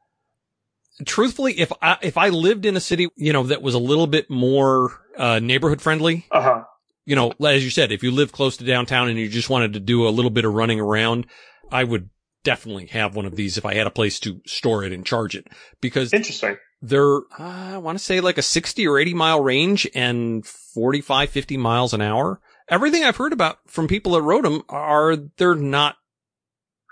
[1.05, 4.07] Truthfully, if I if I lived in a city, you know, that was a little
[4.07, 6.63] bit more uh, neighborhood friendly, Uh huh.
[7.07, 9.71] You know, as you said, if you live close to downtown and you just wanted
[9.73, 11.25] to do a little bit of running around,
[11.71, 12.09] I would
[12.43, 15.33] definitely have one of these if I had a place to store it and charge
[15.33, 15.47] it
[15.79, 16.57] because Interesting.
[16.81, 21.29] they're, uh, I want to say like a 60 or 80 mile range and 45,
[21.29, 22.41] 50 miles an hour.
[22.67, 25.95] Everything I've heard about from people that rode them are they're not,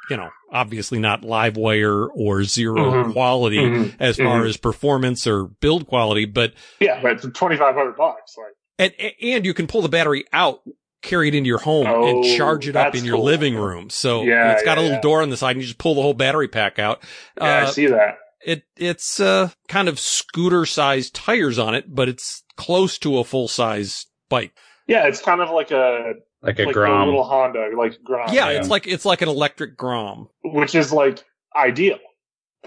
[0.10, 3.12] you know, obviously not LiveWire or 0 Mhm.
[3.12, 3.96] quality Mhm.
[4.00, 4.48] as far Mhm.
[4.48, 8.94] as performance or build quality, but, Yeah, but for twenty five hundred bucks, like and,
[9.22, 10.62] and you can pull the battery out,
[11.02, 13.26] carry it into your home and Oh, charge it up in your cool.
[13.26, 13.90] living room.
[13.90, 15.02] So Yeah, it's got a little yeah.
[15.02, 17.02] door on the side and you just pull the whole battery pack out.
[17.40, 18.18] yeah, I Uh, see that.
[18.46, 23.24] it it's uh kind of scooter sized tires on it, but it's close to a
[23.24, 24.54] full size bike.
[24.88, 27.02] Yeah, it's kind of like a Like a like Grom.
[27.02, 28.34] a little Honda, like Grom.
[28.34, 30.30] yeah, it's like it's like an electric Grom.
[30.44, 31.24] which is like
[31.56, 31.98] ideal.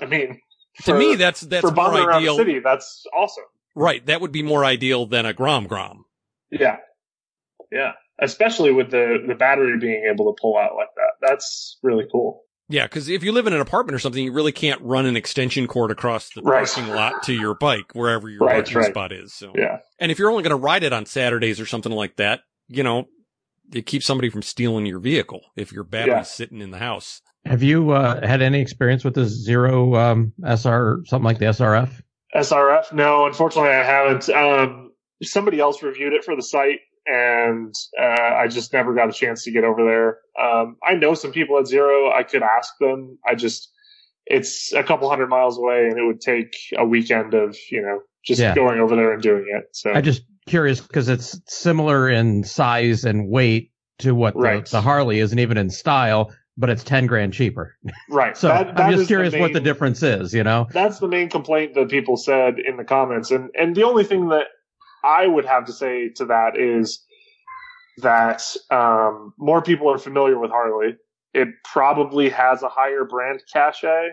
[0.01, 0.41] I mean,
[0.79, 2.37] To for- me, that's that's for more bombing around ideal.
[2.37, 3.45] city, that's awesome.
[3.79, 6.05] Right, that would be more ideal than a Grom Grom.
[6.51, 6.77] Yeah,
[7.71, 11.27] yeah, especially with the the battery being able to pull out like that.
[11.29, 12.43] That's really cool.
[12.71, 15.17] Yeah, because if you live in an apartment or something, you really can't run an
[15.17, 16.67] extension cord across the Right.
[16.67, 18.91] parking lot to your bike wherever your Right, parking right.
[18.91, 19.33] spot is.
[19.33, 22.17] So, Yeah, and if you're only going to ride it on Saturdays or something like
[22.17, 23.07] that, you know,
[23.73, 26.23] it keeps somebody from stealing your vehicle if your battery's Yeah.
[26.25, 27.23] sitting in the house.
[27.47, 32.03] Have you uh, had any experience with the zero um, SR, something like the SRF?
[32.35, 32.93] SRF.
[32.93, 34.29] No, unfortunately, I haven't.
[34.29, 39.13] Um, somebody else reviewed it for the site, and uh, I just never got a
[39.13, 40.19] chance to get over there.
[40.43, 42.13] Um, I know some people at Zero.
[42.13, 43.19] I could ask them.
[43.27, 43.71] I just
[44.27, 48.01] it's a couple hundred miles away, and it would take a weekend of you know
[48.25, 48.55] just Yeah.
[48.55, 49.65] going over there and doing it.
[49.73, 54.81] So I just curious because it's similar in size and weight to what the, the
[54.83, 57.75] Harley is, and even in style, but it's ten grand cheaper.
[58.11, 58.37] right.
[58.43, 60.35] So That- that I'm just curious what the difference is.
[60.35, 60.67] You know?
[60.73, 64.29] that's the main complaint that people said in the comments and and the only thing
[64.29, 64.47] that
[65.05, 67.03] i would have to say to that is
[67.99, 70.97] that um, more people are familiar with harley
[71.35, 74.09] it probably has a higher brand cachet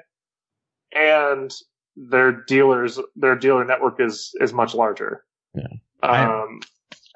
[0.96, 1.52] and
[1.96, 5.24] their dealers their dealer network is is much larger
[5.56, 5.68] Yeah.
[6.04, 6.60] Um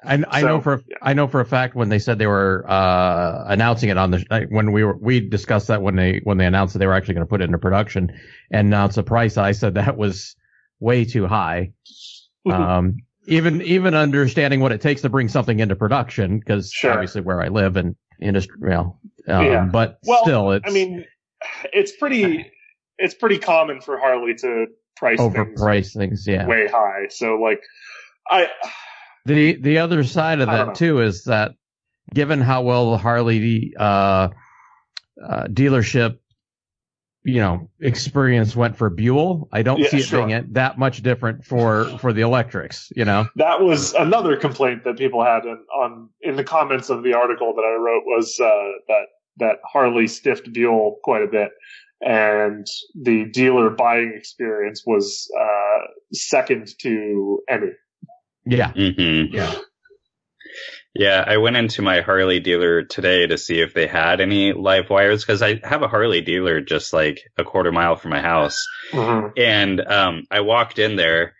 [0.04, 0.96] I, I So, know for yeah.
[1.02, 4.46] I know for a fact when they said they were uh, announcing it on the
[4.50, 7.14] when we were we discussed that when they when they announced that they were actually
[7.14, 8.10] going to put it into production
[8.50, 9.36] and announce a price.
[9.36, 10.36] I said that was
[10.80, 11.72] way too high.
[12.50, 16.92] Um, even even understanding what it takes to bring something into production because Sure.
[16.92, 19.64] obviously where I live and industry, well, um, Yeah.
[19.70, 21.04] but Well, still, it's I mean,
[21.74, 22.50] it's pretty.
[22.96, 26.46] it's pretty common for Harley to price things Overprice things, yeah.
[26.46, 27.08] way high.
[27.10, 27.60] So like,
[28.30, 28.48] I
[29.26, 31.52] The the other side of that too is that
[32.14, 34.28] given how well the Harley uh,
[35.22, 36.18] uh, dealership,
[37.22, 40.20] you know, experience went for Buell, I don't Yeah, see it sure.
[40.20, 42.90] being it that much different for for the electrics.
[42.96, 47.02] You know, that was another complaint that people had in, on in the comments of
[47.02, 48.46] the article that I wrote was uh,
[48.88, 49.06] that
[49.36, 51.50] that Harley stiffed Buell quite a bit,
[52.00, 57.70] and the dealer buying experience was uh, second to any.
[58.50, 59.54] Yeah, hmm yeah.
[60.94, 65.20] Yeah, I went into my Harley dealer today to see if they had any LiveWires
[65.20, 68.66] because I have a Harley dealer just like a quarter mile from my house.
[69.36, 71.36] And um, I walked in there,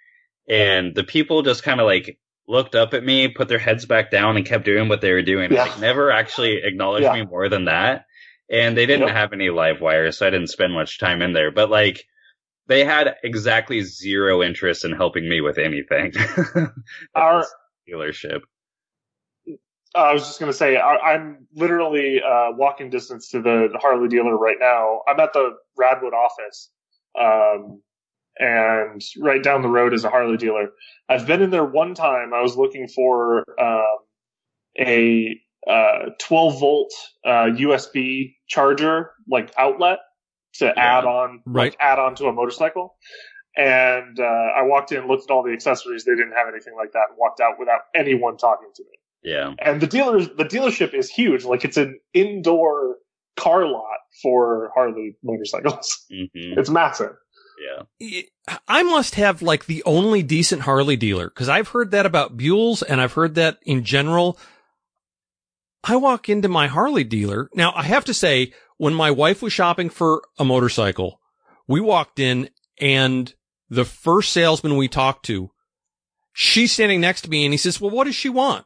[0.49, 4.13] and the people just kind of like looked up at me, put their heads back
[4.13, 5.53] down, and kept doing what they were doing.
[5.53, 5.65] Yeah.
[5.65, 7.15] Like never actually acknowledged Yeah.
[7.15, 8.05] me more than that.
[8.49, 9.17] And they didn't Yep.
[9.17, 11.51] have any LiveWires, so I didn't spend much time in there.
[11.51, 12.05] But like,
[12.71, 16.13] they had exactly zero interest in helping me with anything.
[17.17, 17.45] Our
[17.89, 18.43] dealership.
[19.93, 23.79] I was just going to say, I, I'm literally uh, walking distance to the, the
[23.79, 25.01] Harley dealer right now.
[25.09, 26.71] I'm at the Radwood office,
[27.21, 27.83] um,
[28.39, 30.69] and right down the road is a Harley dealer.
[31.09, 32.33] I've been in there one time.
[32.33, 33.97] I was looking for um,
[34.79, 36.93] a uh, 12 volt
[37.27, 39.99] uh, USB charger, like outlet,
[40.55, 41.73] to add on, Right.
[41.73, 42.97] like add on to a motorcycle.
[43.57, 46.05] And uh, I walked in, looked at all the accessories.
[46.05, 49.55] They didn't have anything like that, and walked out without anyone talking to me Yeah.
[49.59, 52.97] and the dealers the dealership is huge like it's an indoor
[53.37, 56.25] car lot for harley motorcycles hmm
[56.59, 57.13] it's massive
[58.01, 58.23] Yeah.
[58.69, 62.83] I must have like the only decent Harley dealer because I've heard that about Buells
[62.89, 64.39] and I've heard that in general.
[65.85, 67.49] I walk into my Harley dealer.
[67.55, 71.21] Now I have to say, when my wife was shopping for a motorcycle,
[71.69, 72.49] we walked in
[72.81, 73.35] and
[73.69, 75.51] the first salesman we talked to,
[76.33, 78.65] she's standing next to me and he says, well, what does she want?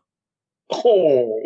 [0.70, 1.42] oh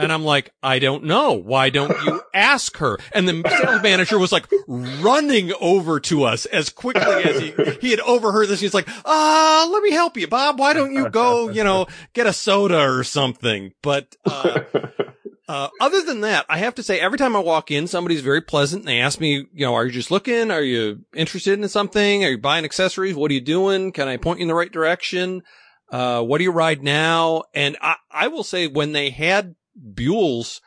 [0.00, 1.34] And I'm like, I don't know.
[1.34, 2.98] Why don't you ask her?
[3.12, 7.90] And the sales manager was like running over to us as quickly as he, he
[7.92, 8.58] had overheard this.
[8.58, 10.58] He's like, ah, let me help you, Bob.
[10.58, 13.74] Why don't you go, you know, get a soda or something?
[13.80, 14.62] But, uh,
[15.48, 18.42] uh, other than that, I have to say every time I walk in, somebody's very
[18.42, 18.84] pleasant.
[18.84, 20.50] They ask me, you know, are you just looking?
[20.50, 22.22] Are you interested in something?
[22.22, 23.14] Are you buying accessories?
[23.14, 23.92] What are you doing?
[23.92, 25.42] Can I point you in the right direction?
[25.90, 27.44] Uh, what do you ride now?
[27.54, 29.54] And I, I will say when they had
[29.94, 30.60] Buells,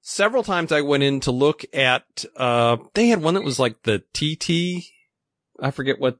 [0.00, 3.84] several times I went in to look at, uh, they had one that was like
[3.84, 4.84] the TT.
[5.60, 6.18] I forget what,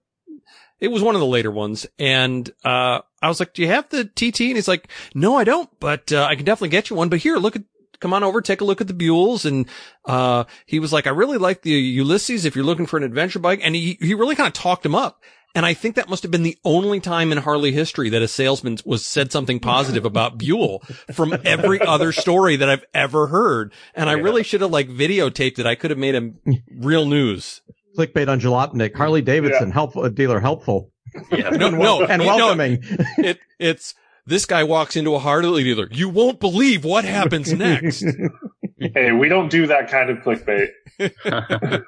[0.78, 1.84] it was one of the later ones.
[1.98, 4.42] And, uh, I was like, do you have the TT?
[4.42, 7.08] And he's like, no, I don't, but, uh, I can definitely get you one.
[7.08, 7.64] But here, look at,
[8.00, 9.44] come on over, take a look at the Buells.
[9.44, 9.68] And,
[10.04, 13.38] uh, he was like, I really like the Ulysses if you're looking for an adventure
[13.38, 13.60] bike.
[13.62, 15.22] And he, he really kind of talked him up.
[15.54, 18.28] And I think that must have been the only time in Harley history that a
[18.28, 20.80] salesman was said something positive about Buell
[21.14, 23.72] from every other story that I've ever heard.
[23.94, 24.22] And I Yeah.
[24.22, 25.64] really should have like videotaped it.
[25.66, 26.38] I could have made him
[26.76, 27.62] real news.
[27.96, 30.92] Clickbait on Jalopnik, Harley Davidson, helpful a dealer, helpful
[31.32, 31.48] Yeah.
[31.50, 32.78] No, no, and no, welcoming.
[33.16, 33.94] it, it's
[34.28, 35.88] this guy walks into a Harley dealer.
[35.90, 38.04] You won't believe what happens next.
[38.94, 40.68] hey we don't do that kind of clickbait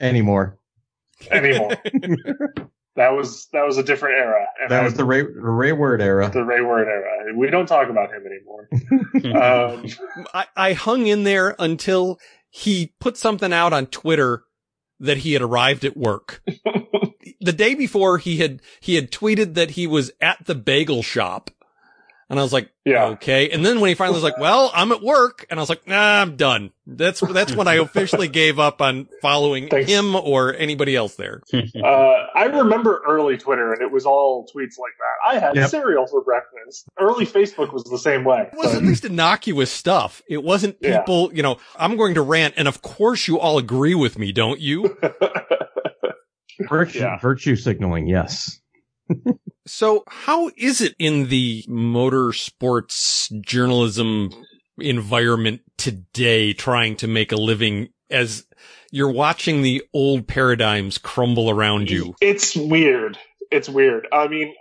[0.00, 0.58] Anymore.
[1.30, 1.70] anymore
[2.96, 6.30] that was that was a different era and That was the Ray, Ray Wert era.
[6.30, 8.68] the Ray Wert era we don't talk about him anymore
[9.42, 9.86] um,
[10.32, 14.44] I, I hung in there until he put something out on Twitter
[15.00, 16.42] that he had arrived at work.
[17.40, 21.50] the day before he had, he had tweeted that he was at the bagel shop.
[22.28, 23.50] And I was like, yeah okay.
[23.50, 25.46] And then when he finally was like, well, I'm at work.
[25.48, 26.72] And I was like, nah, I'm done.
[26.86, 29.88] That's, that's when I officially gave up on following Thanks.
[29.90, 31.42] him or anybody else there.
[31.54, 35.70] uh, i remember early twitter and it was all tweets like that i had Yep.
[35.70, 40.20] cereal for breakfast early facebook was the same way It was at least innocuous stuff.
[40.28, 40.98] It wasn't Yeah.
[41.00, 42.54] people, you know, I'm going to rant.
[42.56, 44.96] And of course you all agree with me, don't you?
[46.68, 47.18] Virtue, Yeah.
[47.18, 48.60] virtue signaling, yes.
[49.66, 54.30] So how is it in the motorsports journalism
[54.78, 58.46] environment today trying to make a living as
[58.92, 62.14] you're watching the old paradigms crumble around you?
[62.20, 63.18] It's weird.
[63.50, 64.06] It's weird.
[64.12, 64.54] I mean,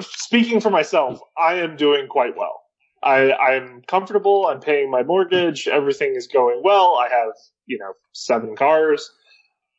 [0.00, 2.60] speaking for myself, I am doing quite well.
[3.02, 4.46] I, I'm comfortable.
[4.46, 5.66] I'm paying my mortgage.
[5.66, 6.96] Everything is going well.
[6.96, 7.32] I have,
[7.66, 9.10] you know, seven cars.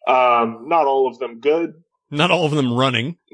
[0.08, 1.74] Um, not all of them good.
[2.16, 3.18] Not all of them running.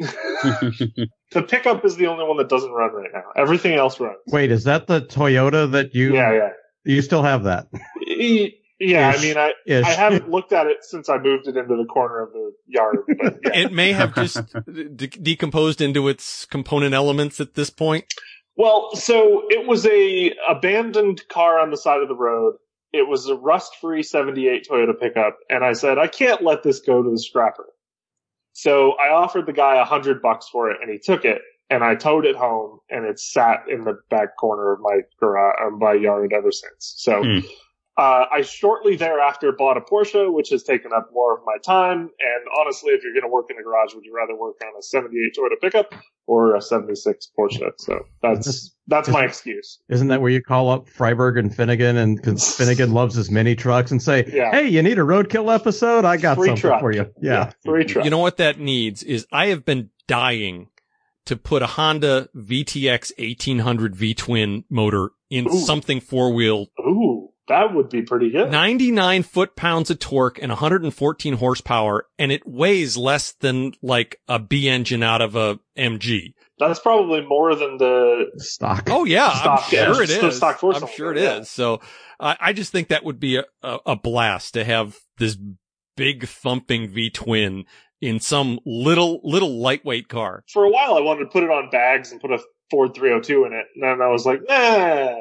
[1.34, 3.24] The pickup is the only one that doesn't run right now.
[3.38, 4.18] Everything else runs.
[4.28, 6.50] Wait, is that the Toyota that you Yeah, yeah.
[6.84, 7.68] you still have that?
[8.06, 8.52] Y-
[8.84, 9.86] Yeah, I mean, I Ish.
[9.86, 12.98] I haven't looked at it since I moved it into the corner of the yard,
[13.08, 13.60] but yeah.
[13.60, 18.06] It may have just de- decomposed into its component elements at this point.
[18.58, 22.56] Well, so it was a abandoned car on the side of the road.
[22.92, 27.04] It was a rust-free 78 Toyota pickup, and I said, I can't let this go
[27.04, 27.68] to the scrapper.
[28.54, 31.84] So I offered the guy a hundred bucks for it, and he took it, and
[31.84, 35.70] I towed it home, and it's sat in the back corner of my garage, uh,
[35.70, 36.96] my yard ever since.
[36.98, 37.40] So, Hmm.
[38.02, 42.00] Uh, I shortly thereafter bought a Porsche, which has taken up more of my time.
[42.00, 44.70] And honestly, if you're going to work in a garage, would you rather work on
[44.80, 45.94] a 78 Toyota pickup
[46.26, 47.72] or a 76 Porsche?
[47.78, 49.80] So that's, that's my excuse.
[49.90, 53.56] Isn't that where you call up Freiberg and Finnegan and 'cause Finnegan loves his mini
[53.56, 54.52] trucks and say, Yeah.
[54.52, 56.04] "Hey, you need a roadkill episode?
[56.06, 56.80] I got Free something truck.
[56.82, 57.52] for you." Yeah.
[57.64, 58.04] Free truck.
[58.06, 60.70] You know what that needs is I have been dying
[61.26, 65.60] to put a Honda VTX 1800 V twin motor in Ooh.
[65.60, 68.50] something four wheel, Ooh, that would be pretty good.
[68.50, 72.08] 99 foot pounds of torque and 114 horsepower.
[72.18, 76.34] And it weighs less than like a B engine out of a MG.
[76.58, 78.88] That's probably more than the Stock.
[78.90, 80.38] Oh yeah, I'm Stock, yeah, sure it just the is.
[80.38, 81.50] stock I'm sure it cylinder, is.
[81.50, 81.82] So
[82.20, 85.38] I I just think that would be a, a, a blast to have this
[85.98, 87.66] big thumping V twin
[88.00, 90.44] in some little little lightweight car.
[90.48, 93.46] for a while I wanted to put it on bags and put a Ford 302
[93.46, 95.16] in it, and then I was like, nah,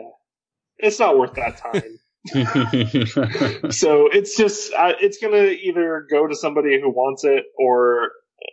[0.79, 1.83] it's not worth that time.
[3.71, 8.11] so it's just uh, it's gonna either go to somebody who wants it, or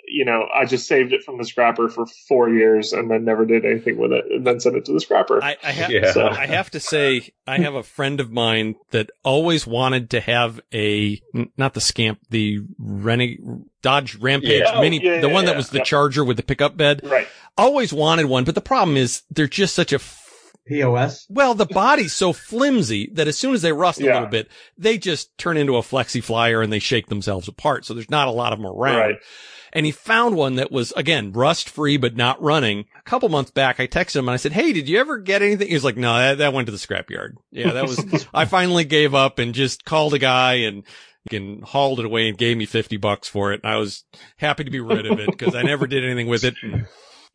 [0.10, 3.46] you know, I just saved it from the scrapper for four years and then never
[3.46, 5.42] did anything with it, and then sent it to the scrapper.
[5.44, 6.12] I, I have Yeah.
[6.12, 10.20] So- I have to say I have a friend of mine that always wanted to
[10.22, 11.22] have a
[11.58, 13.38] not the scamp the Reneg
[13.82, 14.72] Dodge Rampage Yeah.
[14.76, 15.58] Oh, Mini yeah, the yeah, one that yeah.
[15.58, 15.86] was the Yep.
[15.88, 17.02] Charger with the pickup bed.
[17.04, 17.28] right.
[17.58, 20.27] Always wanted one, but the problem is they're just such a f-
[20.68, 21.26] POS.
[21.30, 24.98] well, the body's so flimsy that as soon as they rust a little bit, they
[24.98, 27.86] just turn into a flexi flyer and they shake themselves apart.
[27.86, 28.98] So there's not a lot of them around.
[28.98, 29.16] Right.
[29.74, 32.86] And he found one that was again rust free but not running.
[32.98, 35.42] A couple months back, I texted him and I said, "Hey, did you ever get
[35.42, 38.26] anything?" He was like, "No, that, that went to the scrapyard." Yeah, that was.
[38.34, 40.84] I finally gave up and just called a guy and
[41.32, 43.60] and hauled it away and gave me fifty bucks for it.
[43.64, 44.06] And I was
[44.38, 46.56] happy to be rid of it because I never did anything with it.
[46.64, 46.88] And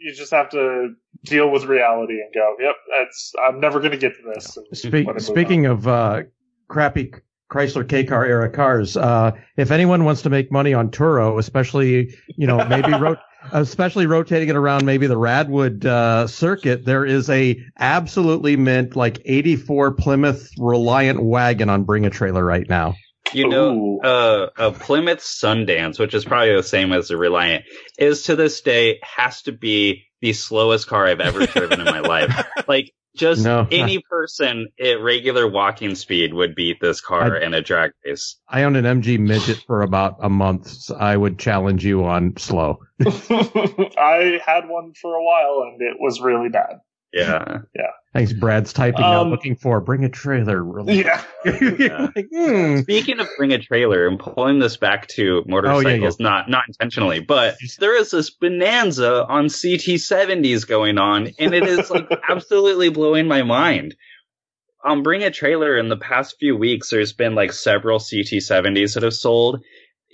[0.03, 3.99] You just have to deal with reality and go, "Yep, that's I'm never going to
[3.99, 6.23] get to this." And Speak, let it speaking of uh,
[6.69, 7.13] crappy
[7.51, 12.15] Chrysler K car era cars, uh, if anyone wants to make money on Turo, especially
[12.37, 13.17] you know maybe ro-
[13.53, 19.21] especially rotating it around maybe the Radwood uh, circuit, there is a absolutely mint like
[19.25, 22.95] '84 Plymouth Reliant wagon on Bring a Trailer right now.
[23.35, 27.65] You know, uh, a Plymouth Sundance, which is probably the same as the Reliant,
[27.99, 32.01] is to this day has to be the slowest car I've ever driven in my
[32.01, 32.47] life.
[32.69, 33.67] Like, just No.
[33.71, 38.37] any person at regular walking speed would beat this car I- in a drag race.
[38.49, 40.69] I owned an MG midget for about a month.
[40.69, 42.79] So I would challenge you on slow.
[43.05, 46.81] I had one for a while and it was really bad.
[47.13, 47.59] Yeah.
[47.75, 47.83] Yeah.
[48.15, 50.63] Thanks, Brad's typing out Um, looking for bring a trailer.
[50.63, 50.99] Really.
[51.45, 52.09] Yeah.
[52.15, 52.81] Like, hmm.
[52.81, 56.29] Speaking of bring a trailer and pulling this back to motorcycles, Oh, yeah.
[56.31, 61.91] not not intentionally, but there is this bonanza on CT70s going on, and it is
[61.91, 63.95] like absolutely blowing my mind.
[64.85, 69.05] On Bring a Trailer in the past few weeks, there's been like several CT70s that
[69.05, 69.63] have sold,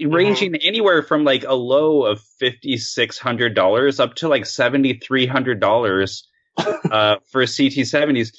[0.04, 4.94] ranging anywhere from like a low of fifty six hundred dollars up to like seventy
[4.98, 6.26] three hundred dollars
[6.90, 8.30] uh, for CT70s.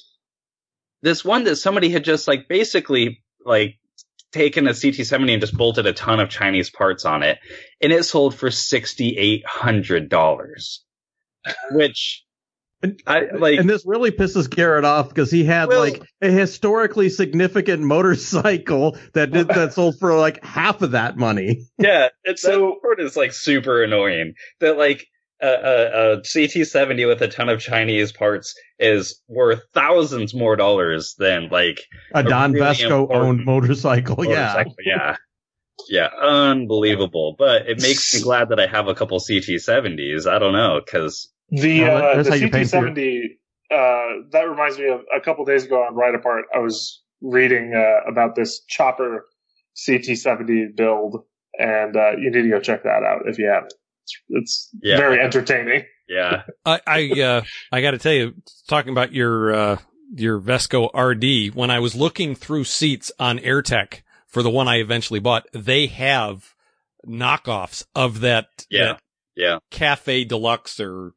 [1.02, 3.80] This one that somebody had just like basically like
[4.32, 7.40] taken a CT70 and just bolted a ton of Chinese parts on it,
[7.82, 10.84] and it sold for sixty eight hundred dollars,
[11.72, 12.26] which
[13.08, 13.60] I like.
[13.60, 18.98] and this really pisses Garrett off because he had Well- like a historically significant motorcycle
[19.14, 21.66] that did that sold for like half of that money.
[21.78, 24.34] Yeah, it's So- is like super annoying.
[24.60, 25.08] That like
[25.42, 31.16] a, a, a CT70 with a ton of Chinese parts is worth thousands more dollars
[31.18, 31.82] than like
[32.14, 34.26] A Don really Vesco owned important motorcycle.
[34.26, 34.64] Yeah.
[34.86, 35.16] Yeah.
[35.88, 37.36] Yeah, unbelievable.
[37.38, 40.28] But it makes me glad that I have a couple CT70s.
[40.28, 43.40] I don't know, because The Well, uh, the how you pay for CT70
[43.72, 46.46] uh, that reminds me of a couple days ago on Ride Apart.
[46.54, 49.28] I was reading uh, about this chopper
[49.88, 51.24] CT70 build,
[51.58, 53.74] and uh, you need to go check that out if you haven't.
[54.30, 54.98] It's, it's Yeah.
[54.98, 55.86] very entertaining.
[56.08, 57.42] yeah, I I, uh,
[57.72, 58.34] I got to tell you,
[58.68, 59.78] talking about your uh,
[60.16, 64.78] your Vesco RD, when I was looking through seats on AirTech for the one I
[64.80, 66.56] eventually bought, they have
[67.08, 68.86] knockoffs of that, Yeah.
[68.94, 69.00] that
[69.36, 69.60] yeah.
[69.72, 71.14] Cafe Deluxe or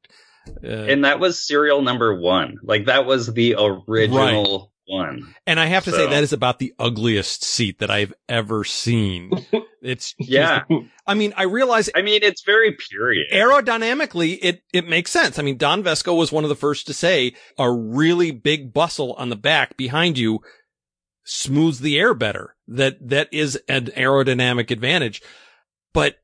[0.65, 2.57] uh, And that was serial number one.
[2.63, 5.35] Like that was the original one.
[5.47, 9.31] And I have to say that is about the ugliest seat that I've ever seen.
[9.85, 10.63] It's just- Yeah.
[11.09, 13.27] I mean, I realize I mean, it's very period.
[13.33, 15.41] aerodynamically it it makes sense.
[15.41, 19.15] I mean, Don Vesco was one of the first to say a really big bustle
[19.15, 20.39] on the back behind you
[21.25, 22.55] smooths the air better.
[22.69, 25.21] That that is an aerodynamic advantage.
[25.93, 26.19] But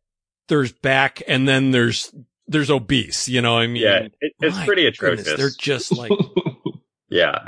[0.46, 2.14] there's back and then there's
[2.46, 5.36] there's obese, you know, I mean yeah, it, it's pretty goodness, atrocious.
[5.36, 6.12] They're just like
[7.10, 7.38] Yeah.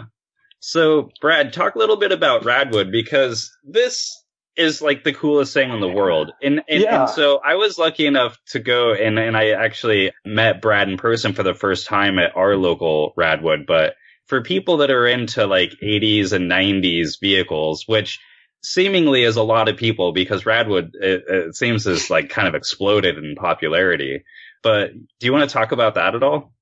[0.60, 4.16] So, Brad, talk a little bit about Radwood because this
[4.56, 6.32] is like the coolest thing in the world.
[6.42, 7.00] And and, Yeah.
[7.00, 10.96] and so I was lucky enough to go and and I actually met Brad in
[10.96, 13.94] person for the first time at our local Radwood, but
[14.26, 18.20] for people that are into like 80s and 90s vehicles, which
[18.62, 22.54] seemingly is a lot of people because Radwood it, it seems has like kind of
[22.54, 24.24] exploded in popularity.
[24.62, 26.52] But do you want to talk about that at all?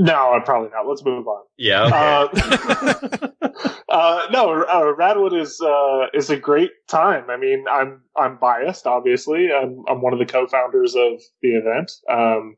[0.00, 0.88] No, I'm probably not.
[0.88, 1.42] Let's move on.
[1.58, 1.84] Yeah.
[1.84, 3.28] Okay.
[3.42, 7.28] Uh, uh, no, uh, Radwood is uh, is a great time.
[7.28, 9.52] I mean, I'm I'm biased, obviously.
[9.52, 11.92] I'm I'm one of the co-founders of the event.
[12.10, 12.56] Um,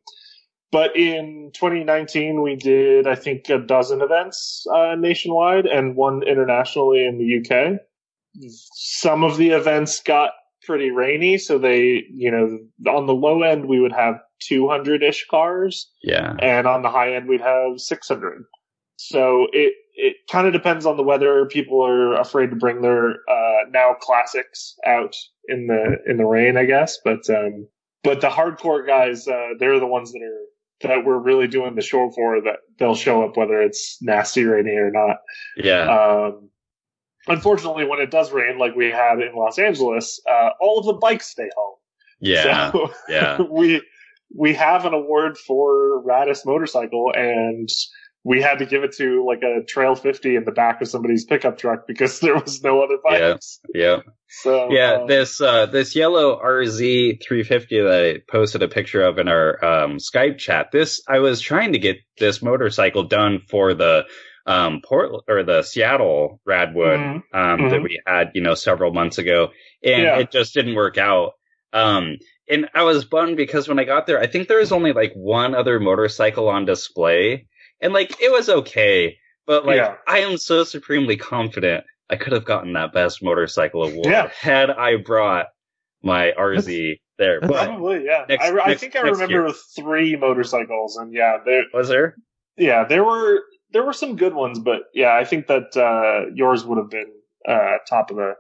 [0.71, 7.05] but in 2019, we did I think a dozen events uh, nationwide and one internationally
[7.05, 7.81] in the UK.
[8.49, 10.31] Some of the events got
[10.65, 12.59] pretty rainy, so they, you know,
[12.91, 16.35] on the low end we would have 200 ish cars yeah.
[16.41, 18.45] and on the high end we'd have 600
[18.97, 23.11] so it it kind of depends on the weather people are afraid to bring their
[23.11, 25.15] uh now classics out
[25.49, 27.67] in the in the rain i guess but um
[28.03, 31.83] but the hardcore guys uh they're the ones that are that we're really doing the
[31.83, 35.19] show for that they'll show up whether it's nasty rainy or not
[35.57, 36.27] Yeah.
[36.29, 36.49] um
[37.29, 40.95] unfortunately when it does rain like we had in los angeles uh all of the
[40.95, 41.77] bikes stay home
[42.21, 42.73] yeah.
[42.73, 43.41] so yeah.
[43.51, 43.83] we
[44.37, 47.69] we have an award for raddest motorcycle and
[48.25, 51.25] we had to give it to like a trail 50 in the back of somebody's
[51.25, 53.33] pickup truck because there was no other Yeah.
[53.33, 53.97] bikes Yeah.
[54.29, 54.93] so Yeah.
[55.01, 59.63] um, This, uh, this yellow RZ 350 that I posted a picture of in our,
[59.65, 60.69] um, Skype chat.
[60.73, 64.05] This, I was trying to get this motorcycle done for the,
[64.47, 67.15] um, Port or the Seattle Radwood, Mhm.
[67.33, 67.83] um, that Mhm.
[67.85, 69.49] we had, you know, several months ago
[69.85, 70.19] and Yeah.
[70.19, 71.33] it just didn't work out.
[71.73, 72.19] Um,
[72.53, 75.13] and I was bummed because when I got there, I think there was only like
[75.15, 77.47] one other motorcycle on display
[77.81, 79.97] and like it was okay, but like Yeah.
[80.07, 84.31] I am so supremely confident I could have gotten that best motorcycle award Yeah.
[84.39, 85.47] had I brought
[86.03, 87.41] my RZ there.
[87.41, 91.13] that's- But probably yeah next- I, I next- think i next remember three motorcycles and
[91.15, 92.17] yeah there was there?
[92.57, 93.41] yeah there were
[93.73, 97.11] there were some good ones but yeah i think that uh yours would have been
[97.49, 98.35] uh top of the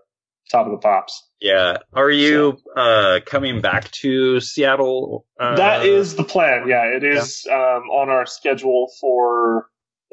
[0.50, 1.78] top of the pops Yeah.
[1.92, 5.26] Are you uh coming back to Seattle?
[5.40, 6.68] Uh, that is the plan.
[6.68, 9.66] Yeah, it is um, on our schedule for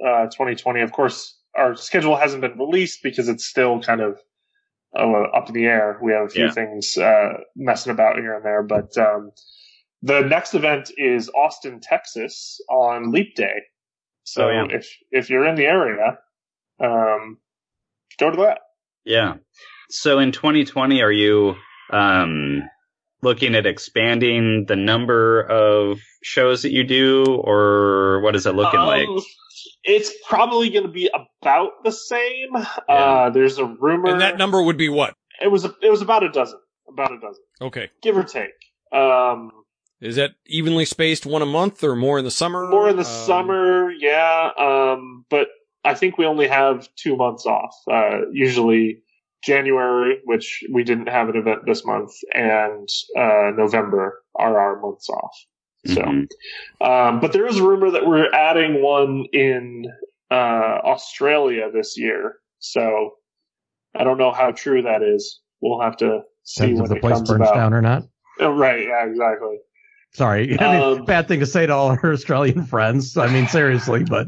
[0.05, 0.81] uh, 2020.
[0.81, 4.17] Of course, our schedule hasn't been released because it's still kind of
[4.97, 5.03] uh,
[5.37, 5.99] up in the air.
[6.01, 6.51] We have a few Yeah.
[6.51, 9.31] things uh, messing about here and there, but um,
[10.01, 13.59] the next event is Austin, Texas, on Leap Day.
[14.23, 14.77] So Oh, yeah.
[14.77, 16.17] if if you're in the area,
[16.79, 17.37] um,
[18.19, 18.59] go to that.
[19.05, 19.35] Yeah.
[19.89, 21.55] So in 2020, are you
[21.91, 22.63] um
[23.21, 28.79] looking at expanding the number of shows that you do, or what is it looking
[28.79, 29.07] like?
[29.07, 29.19] Um,
[29.83, 31.09] It's probably going to be
[31.41, 32.55] about the same.
[32.87, 34.09] Uh, there's a rumor.
[34.11, 35.13] and that number would be what?
[35.41, 37.89] It was a, it was about a dozen, about a dozen, Okay.
[38.01, 38.51] give or take.
[38.93, 39.51] Um,
[40.01, 42.67] Is that evenly spaced one a month or more in the summer?
[42.69, 44.49] more in the Um, summer, yeah.
[44.57, 45.47] Um, but
[45.83, 47.73] I think we only have two months off.
[47.89, 49.01] Uh, usually
[49.43, 52.87] January, which we didn't have an event this month, and
[53.17, 55.31] uh, November are our months off.
[55.85, 56.27] So, Mhm.
[56.81, 59.85] um, but there is a rumor that we're adding one in
[60.31, 62.35] uh, Australia this year.
[62.59, 63.13] So
[63.95, 65.39] I don't know how true that is.
[65.61, 67.55] We'll have to see Depends if when the it place comes burns about.
[67.55, 68.03] down or not.
[68.41, 68.85] Oh, right?
[68.87, 69.57] Yeah, exactly.
[70.11, 73.15] Sorry, I mean, Um, bad thing to say to all our Australian friends.
[73.17, 74.27] I mean, seriously, but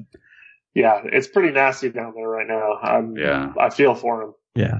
[0.74, 2.78] Yeah, it's pretty nasty down there right now.
[2.82, 3.52] I'm, Yeah.
[3.60, 4.34] I feel for them.
[4.56, 4.80] yeah,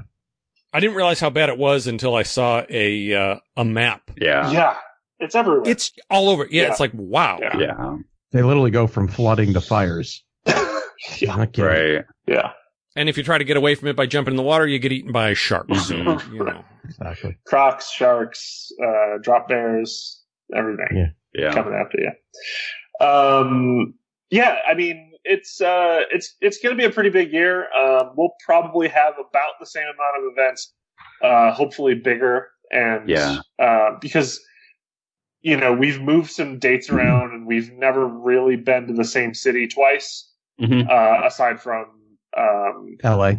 [0.72, 4.10] I didn't realize how bad it was until I saw a uh, a map.
[4.20, 4.50] Yeah.
[4.50, 4.76] yeah,
[5.18, 5.62] it's everywhere.
[5.70, 6.46] It's all over.
[6.50, 6.70] Yeah, Yeah.
[6.70, 7.38] it's like wow.
[7.40, 7.58] Yeah.
[7.58, 7.96] Yeah.
[8.32, 10.24] they literally go from flooding to fires.
[11.18, 12.04] yeah, Right.
[12.26, 12.52] yeah.
[12.94, 14.78] And if you try to get away from it by jumping in the water, you
[14.78, 15.68] get eaten by a shark.
[15.68, 16.32] Mhm.
[16.32, 16.64] you know.
[16.84, 17.38] Exactly.
[17.46, 20.20] Crocs, sharks, uh, drop bears,
[20.54, 20.88] everything.
[20.92, 21.06] Yeah.
[21.32, 21.52] Yeah.
[21.54, 23.06] coming after you.
[23.06, 23.94] Um,
[24.30, 27.72] yeah, I mean, it's uh, it's it's going to be a pretty big year.
[27.72, 30.72] Um, we'll probably have about the same amount of events,
[31.22, 33.38] uh, hopefully bigger, and Yeah.
[33.58, 34.40] uh, because
[35.40, 39.34] you know we've moved some dates around and we've never really been to the same
[39.34, 40.88] city twice, Mhm.
[40.88, 41.86] uh, aside from
[42.36, 43.38] um, L.A.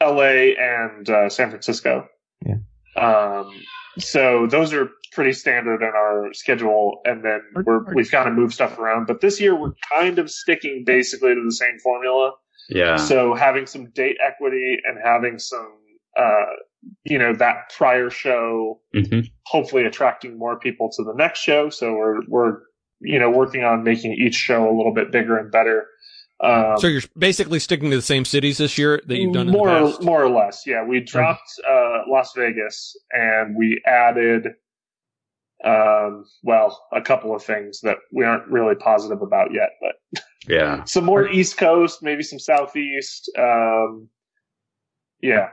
[0.00, 0.56] L.A.
[0.56, 2.08] and uh, San Francisco.
[2.46, 2.56] Yeah.
[2.96, 3.52] Um,
[3.98, 8.54] so those are pretty standard in our schedule, and then we're we've kind of moved
[8.54, 9.06] stuff around.
[9.06, 12.32] But this year we're kind of sticking basically to the same formula.
[12.68, 12.96] Yeah.
[12.96, 15.72] So having some date equity and having some,
[16.16, 16.44] uh,
[17.04, 21.70] you know, that prior show, hmm hopefully attracting more people to the next show.
[21.70, 22.58] So we're we're
[23.00, 25.86] you know working on making each show a little bit bigger and better.
[26.42, 29.52] Um, So you're basically sticking to the same cities this year that you've done in
[29.52, 30.02] more the past.
[30.02, 30.62] more or less.
[30.66, 34.48] Yeah, we dropped uh, Las Vegas and we added,
[35.64, 40.84] um, well, a couple of things that we aren't really positive about yet, but Yeah.
[40.84, 43.30] some more East Coast, maybe some Southeast.
[43.38, 44.08] Um,
[45.22, 45.48] yeah,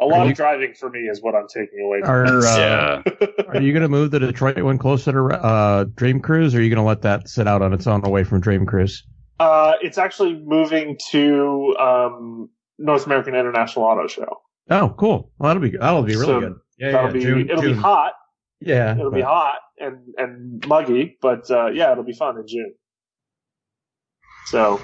[0.00, 2.00] a lot you- of driving for me is what I'm taking away.
[2.00, 2.46] From Are this.
[2.46, 3.26] uh, yeah.
[3.48, 6.62] are you going to move the Detroit one closer to uh, Dream Cruise, or are
[6.62, 9.02] you going to let that sit out on its own away from Dream Cruise?
[9.38, 14.40] Uh, it's actually moving to um, North American International Auto Show.
[14.70, 15.30] Oh, cool.
[15.38, 16.54] Well, that'll be that'll be really So good.
[16.78, 17.76] Yeah, That'll yeah, be June- it'll June.
[17.76, 18.12] be hot.
[18.60, 22.74] Yeah, It'll be hot and and muggy, but uh, yeah, it'll be fun in June.
[24.46, 24.80] So,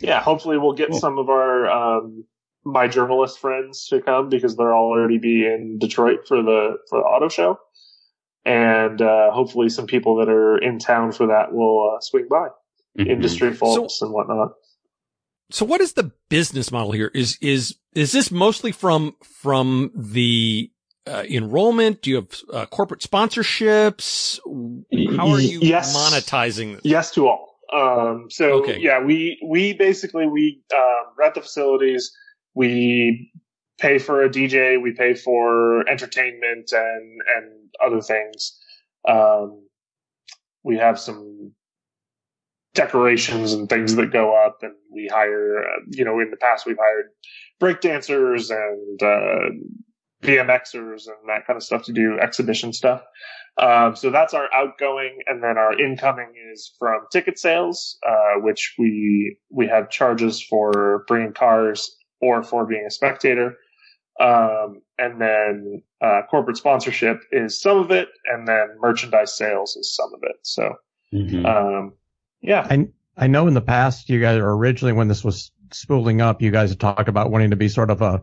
[0.00, 1.00] yeah, hopefully we'll get Cool.
[1.00, 2.24] some of our um,
[2.64, 7.04] my journalist friends to come because they'll already be in Detroit for the for the
[7.04, 7.58] auto show,
[8.44, 12.48] and uh, hopefully some people that are in town for that will uh, swing by,
[12.98, 13.10] Mhm.
[13.10, 14.52] industry folks and whatnot.
[15.50, 17.10] So what is the business model here?
[17.14, 20.70] Is is is this mostly from from the
[21.06, 22.02] uh, enrollment?
[22.02, 24.38] Do you have uh, corporate sponsorships?
[25.16, 25.94] How are you Yes.
[25.96, 26.82] monetizing this?
[26.84, 27.58] Yes to all.
[27.72, 28.78] Um, so Okay.
[28.78, 32.12] yeah, we we basically we um, rent the facilities.
[32.54, 33.32] We
[33.78, 34.80] pay for a DJ.
[34.80, 38.58] We pay for entertainment and and other things.
[39.08, 39.66] Um,
[40.62, 41.52] we have some
[42.74, 45.60] decorations and things that go up, and we hire.
[45.64, 47.06] Uh, you know, in the past we've hired
[47.58, 49.48] break dancers and uh,
[50.22, 53.02] BMXers and that kind of stuff to do exhibition stuff.
[53.58, 58.74] Um, so that's our outgoing, and then our incoming is from ticket sales, uh, which
[58.78, 63.56] we we have charges for bringing cars or for being a spectator,
[64.20, 69.94] um, and then uh, corporate sponsorship is some of it, and then merchandise sales is
[69.94, 70.36] some of it.
[70.42, 70.74] So
[71.14, 71.46] Mhm.
[71.46, 71.94] um,
[72.42, 76.20] yeah, I I know in the past you guys, or originally when this was spooling
[76.20, 78.22] up, you guys had talked about wanting to be sort of a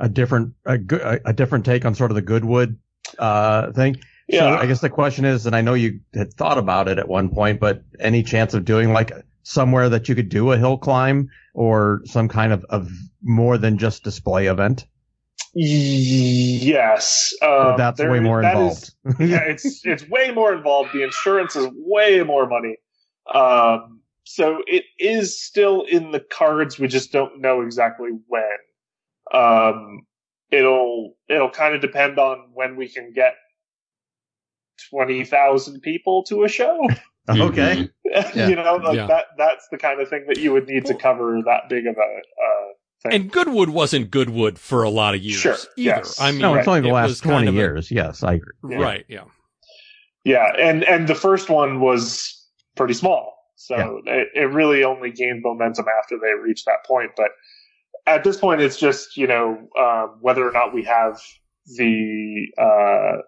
[0.00, 0.78] a different a,
[1.24, 2.78] a, different take on sort of the Goodwood
[3.18, 3.94] uh thing.
[3.94, 4.56] So yeah.
[4.56, 7.28] I guess the question is, and I know you had thought about it at one
[7.28, 11.28] point, but any chance of doing like somewhere that you could do a hill climb
[11.52, 12.88] or some kind of, of
[13.22, 14.86] more than just display event?
[15.52, 18.92] Yes, um, that's there- way more that involved.
[19.04, 20.92] is- yeah, it's it's way more involved.
[20.92, 22.76] The insurance is way more money.
[23.34, 26.78] Um, so it is still in the cards.
[26.78, 28.42] We just don't know exactly when.
[29.32, 30.02] Um,
[30.50, 33.34] it'll it'll kind of depend on when we can get
[34.90, 36.88] twenty thousand people to a show.
[37.30, 37.88] okay.
[38.34, 38.48] Yeah.
[38.48, 39.06] you know, like Yeah.
[39.06, 41.96] that that's the kind of thing that you would need to cover that big of
[41.96, 42.00] a.
[42.00, 42.72] Uh,
[43.04, 43.12] thing.
[43.12, 45.68] And Goodwood wasn't Goodwood for a lot of years Sure, either.
[45.76, 46.20] yes.
[46.20, 47.90] I mean, No, it's only the it last was kind 20 of a- years.
[47.92, 48.52] Yes, I agree.
[48.70, 48.78] Yeah.
[48.78, 49.04] Right.
[49.08, 49.24] Yeah.
[50.24, 52.36] Yeah, and and the first one was
[52.74, 57.12] pretty small, so it, it really only gained momentum after they reached that point.
[57.16, 57.30] But
[58.14, 61.20] at this point, it's just you know um, whether or not we have
[61.76, 63.22] the uh,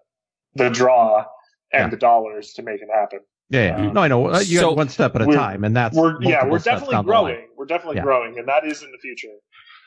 [0.55, 1.25] the draw
[1.71, 1.89] and Yeah.
[1.89, 3.19] the dollars to make it happen.
[3.49, 3.87] Yeah, yeah.
[3.87, 4.27] Um, no, I know.
[4.33, 6.95] Uh, You so got one step at a time, and that's We're yeah, we're definitely
[6.95, 7.23] down the line.
[7.25, 7.47] growing.
[7.57, 8.03] We're definitely Yeah.
[8.03, 9.33] growing, and that is in the future.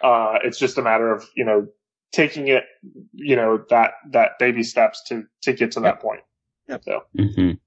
[0.02, 1.66] Uh, it's just a matter of you know
[2.12, 2.64] taking it,
[3.12, 6.20] you know that that baby steps to to get to that point.
[6.68, 6.82] Yep.
[6.84, 7.58] So Mhm.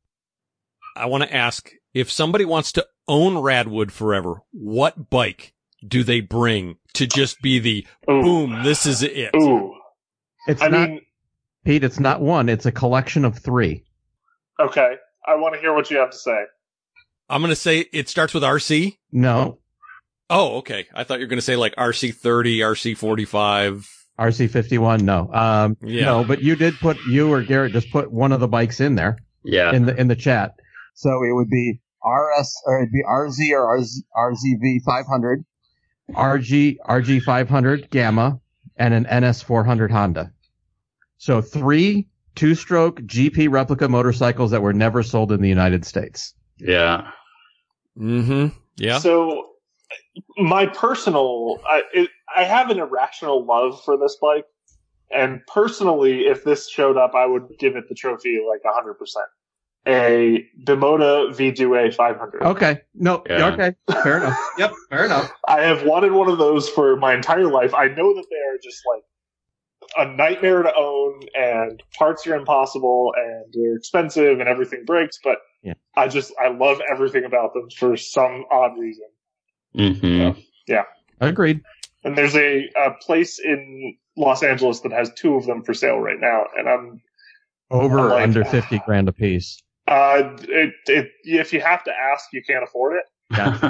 [0.96, 5.54] I want to ask if somebody wants to own Radwood forever, what bike
[5.88, 8.64] do they bring to just be the ooh, boom?
[8.64, 9.32] This is it.
[9.36, 9.74] ooh.
[10.48, 11.02] It's I not mean,
[11.66, 11.84] Pete.
[11.84, 12.50] It's not one.
[12.50, 13.84] It's a collection of three.
[14.60, 14.96] okay.
[15.28, 16.38] I want to hear what you have to say.
[17.30, 18.98] I'm going to say it starts with RC.
[19.12, 19.60] No,
[20.32, 20.86] Oh, okay.
[20.94, 23.88] I thought you were going to say like RC 30, RC 45.
[24.20, 25.06] RC fifty one.
[25.06, 26.06] No, um, Yeah.
[26.06, 26.24] no.
[26.26, 29.18] But you did put you or Garrett just put one of the bikes in there
[29.44, 29.72] Yeah.
[29.72, 30.56] in the in the chat.
[30.96, 35.46] So it would be RS or it'd be RZ or RZ, RZV five hundred,
[36.14, 38.40] RG RG five hundred Gamma,
[38.78, 40.32] and an NS four hundred Honda.
[41.18, 46.34] So three two stroke GP replica motorcycles that were never sold in the United States.
[46.58, 47.12] Yeah.
[47.98, 48.58] Mm-hmm.
[48.78, 49.00] Yeah.
[49.00, 49.50] So,
[50.38, 54.46] my personal, I, it, I have an irrational love for this bike,
[55.12, 59.26] and personally, if this showed up, I would give it the trophy like hundred percent.
[59.90, 62.44] A Bimota V Due 500.
[62.44, 62.82] Okay.
[62.94, 63.24] No.
[63.28, 63.48] Yeah.
[63.54, 63.74] Okay.
[64.04, 64.38] Fair enough.
[64.58, 64.74] Yep.
[64.90, 65.32] Fair enough.
[65.48, 67.74] I have wanted one of those for my entire life.
[67.74, 69.04] I know that they are just like
[69.98, 75.18] a nightmare to own, and parts are impossible, and they're expensive, and everything breaks.
[75.24, 75.74] But Yeah.
[75.96, 79.06] I just I love everything about them for some odd reason.
[79.76, 80.40] Mm-hmm.
[81.22, 81.62] Agreed.
[82.06, 85.98] And there's a, a place in Los Angeles that has two of them for sale
[86.00, 87.02] right now, and I'm
[87.72, 89.62] Over I or like- under fifty grand a piece.
[89.90, 93.04] Uh, it, it, if you have to ask, you can't afford it.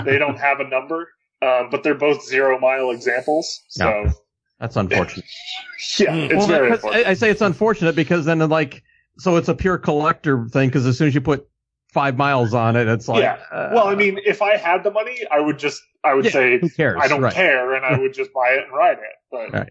[0.05, 1.09] They don't have a number,
[1.41, 3.63] um, but they're both zero mile examples.
[3.69, 4.13] So No.
[4.59, 5.25] That's unfortunate.
[5.99, 7.07] yeah, it's well, very unfortunate.
[7.07, 8.83] I, I say it's unfortunate because then like,
[9.17, 11.47] so it's a pure collector thing because as soon as you put
[11.93, 13.37] five miles on it, it's like, Yeah.
[13.51, 16.31] uh, Well, I mean, if I had the money, I would just, I would Yeah,
[16.31, 16.99] say, who cares?
[17.01, 17.33] I don't Right.
[17.33, 19.15] care, and I would just buy it and ride it.
[19.31, 19.69] But Right.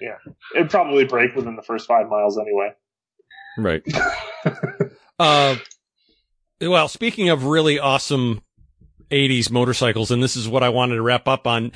[0.00, 0.16] yeah,
[0.54, 2.72] it'd probably break within the first five miles anyway.
[3.56, 3.82] Right.
[5.18, 5.56] uh,
[6.60, 8.42] well, speaking of really awesome
[9.10, 11.72] 80s motorcycles, and this is what I wanted to wrap up on.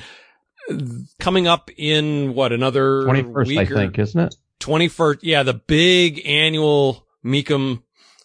[1.19, 4.35] Coming up in what another twenty first, week I think, isn't it?
[4.61, 5.19] 21st.
[5.21, 7.83] Yeah, the big annual Mecum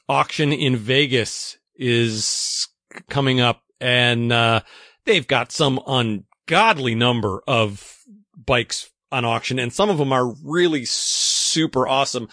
[0.09, 2.69] auction in Vegas is
[3.11, 4.61] coming up and, uh,
[5.05, 8.05] they've got some ungodly number of
[8.37, 12.29] bikes on auction and some of them are really super awesome.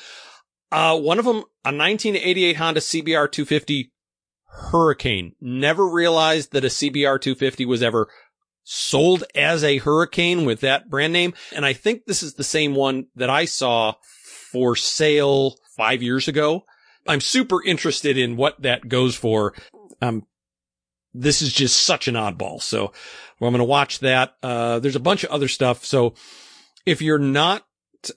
[0.71, 3.91] Uh, one of them, a 1988 Honda CBR 250
[4.45, 5.33] Hurricane.
[5.41, 8.07] Never realized that a CBR 250 was ever
[8.63, 11.33] sold as a Hurricane with that brand name.
[11.53, 13.93] And I think this is the same one that I saw
[14.51, 16.65] for sale five years ago.
[17.07, 19.53] I'm super interested in what that goes for.
[20.01, 20.25] Um,
[21.13, 22.61] this is just such an oddball.
[22.61, 22.91] So
[23.39, 24.35] well, I'm going to watch that.
[24.41, 25.85] Uh, there's a bunch of other stuff.
[25.85, 26.15] So
[26.85, 27.65] if you're not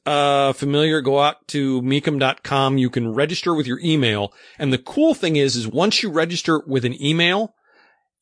[0.06, 2.78] uh, familiar, go out to mecum.com.
[2.78, 4.32] You can register with your email.
[4.58, 7.54] And the cool thing is, is once you register with an email,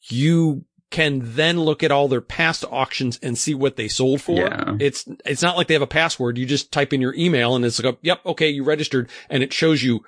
[0.08, 4.38] you can then look at all their past auctions and see what they sold for.
[4.38, 4.76] Yeah.
[4.78, 6.38] It's, it's not like they have a password.
[6.38, 9.52] You just type in your email and it's like, yep, okay, you registered and it
[9.52, 10.00] shows you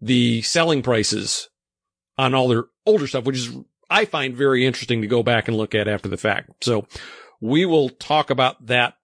[0.00, 1.48] the selling prices
[2.18, 3.56] on all their older stuff, which is,
[3.88, 6.64] I find very interesting to go back and look at after the fact.
[6.64, 6.86] So
[7.40, 8.95] we will talk about that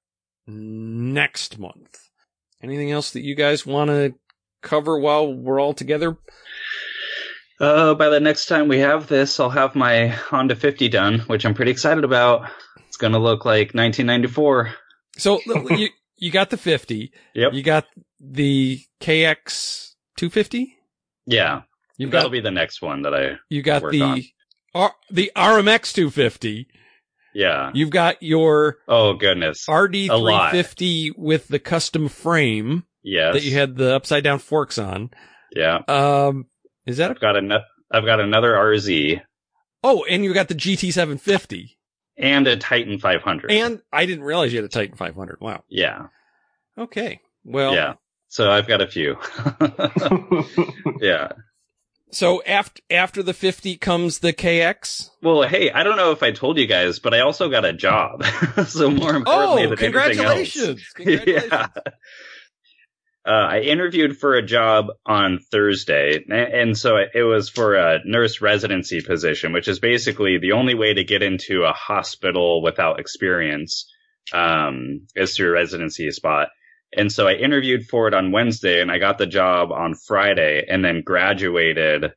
[0.46, 2.08] next month.
[2.62, 4.14] Anything else that you guys want to
[4.62, 6.16] cover while we're all together?
[7.60, 11.44] Uh, by the next time we have this, I'll have my Honda 50 done, which
[11.44, 12.48] I'm pretty excited about.
[12.88, 14.74] It's gonna look like 1994.
[15.16, 15.40] So
[15.70, 17.12] you, you got the 50.
[17.34, 17.52] Yep.
[17.52, 17.86] You got
[18.20, 20.76] the KX 250.
[21.26, 21.62] Yeah.
[21.98, 23.36] You've That'll got, be the next one that I.
[23.48, 24.22] you got work the, on.
[24.74, 26.66] R, the RMX 250.
[27.34, 27.70] Yeah.
[27.74, 29.66] You've got your Oh goodness.
[29.68, 30.50] RD A lot.
[30.50, 33.34] 350 with the custom frame Yes.
[33.34, 35.10] that you had the upside down forks on.
[35.54, 35.78] Yeah.
[35.88, 36.46] Um,
[36.86, 39.20] is that, I've got another I've got another RZ
[39.84, 41.76] oh, and you got the GT 750
[42.16, 43.50] and a Titan 500.
[43.50, 45.38] and I didn't realize you had a Titan 500.
[45.40, 45.64] Wow.
[45.68, 46.06] yeah.
[46.78, 47.20] Okay.
[47.44, 47.94] Well, yeah.
[48.28, 49.16] So I've got a few.
[51.00, 51.32] yeah.
[52.12, 55.10] So after, after the 50 comes the KX.
[55.22, 57.72] Well, hey, I don't know if I told you guys, but I also got a
[57.72, 58.24] job.
[58.66, 60.14] so more importantly Oh, than anything else.
[60.52, 60.84] congratulations.
[60.94, 61.50] Congratulations.
[61.52, 61.66] yeah.
[63.24, 68.40] Uh, I interviewed for a job on Thursday, and so it was for a nurse
[68.40, 73.88] residency position, which is basically the only way to get into a hospital without experience
[74.32, 76.48] um, is through a residency spot.
[76.94, 80.64] And so I interviewed for it on Wednesday, and I got the job on Friday,
[80.68, 82.12] and then graduated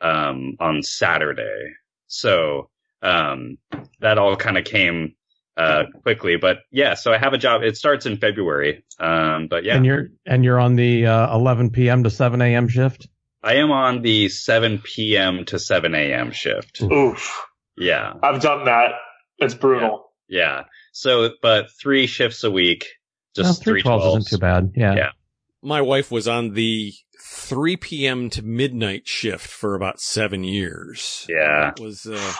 [0.00, 1.72] um, on Saturday.
[2.06, 2.70] So
[3.02, 3.58] um,
[4.00, 5.14] that all kind of came
[5.56, 6.36] uh, quickly.
[6.36, 7.62] But yeah, so I have a job.
[7.62, 8.84] It starts in February.
[8.98, 12.02] Um, but yeah, And you're and you're on the uh, 11 p.m.
[12.04, 12.68] to 7 a.m.
[12.68, 13.08] shift.
[13.42, 15.44] I am on the 7 p.m.
[15.46, 16.30] to 7 a.m.
[16.32, 16.80] shift.
[16.80, 17.46] Oof.
[17.76, 18.92] Yeah, I've done that.
[19.38, 20.10] It's brutal.
[20.28, 20.62] yeah.
[20.92, 22.86] So, but three shifts a week,
[23.34, 24.72] just no, three 312 isn't too bad.
[24.76, 24.94] Yeah.
[24.94, 25.10] Yeah.
[25.62, 28.30] My wife was on the 3 p.m.
[28.30, 31.26] to midnight shift for about seven years.
[31.28, 31.72] Yeah.
[31.74, 32.32] That was, uh,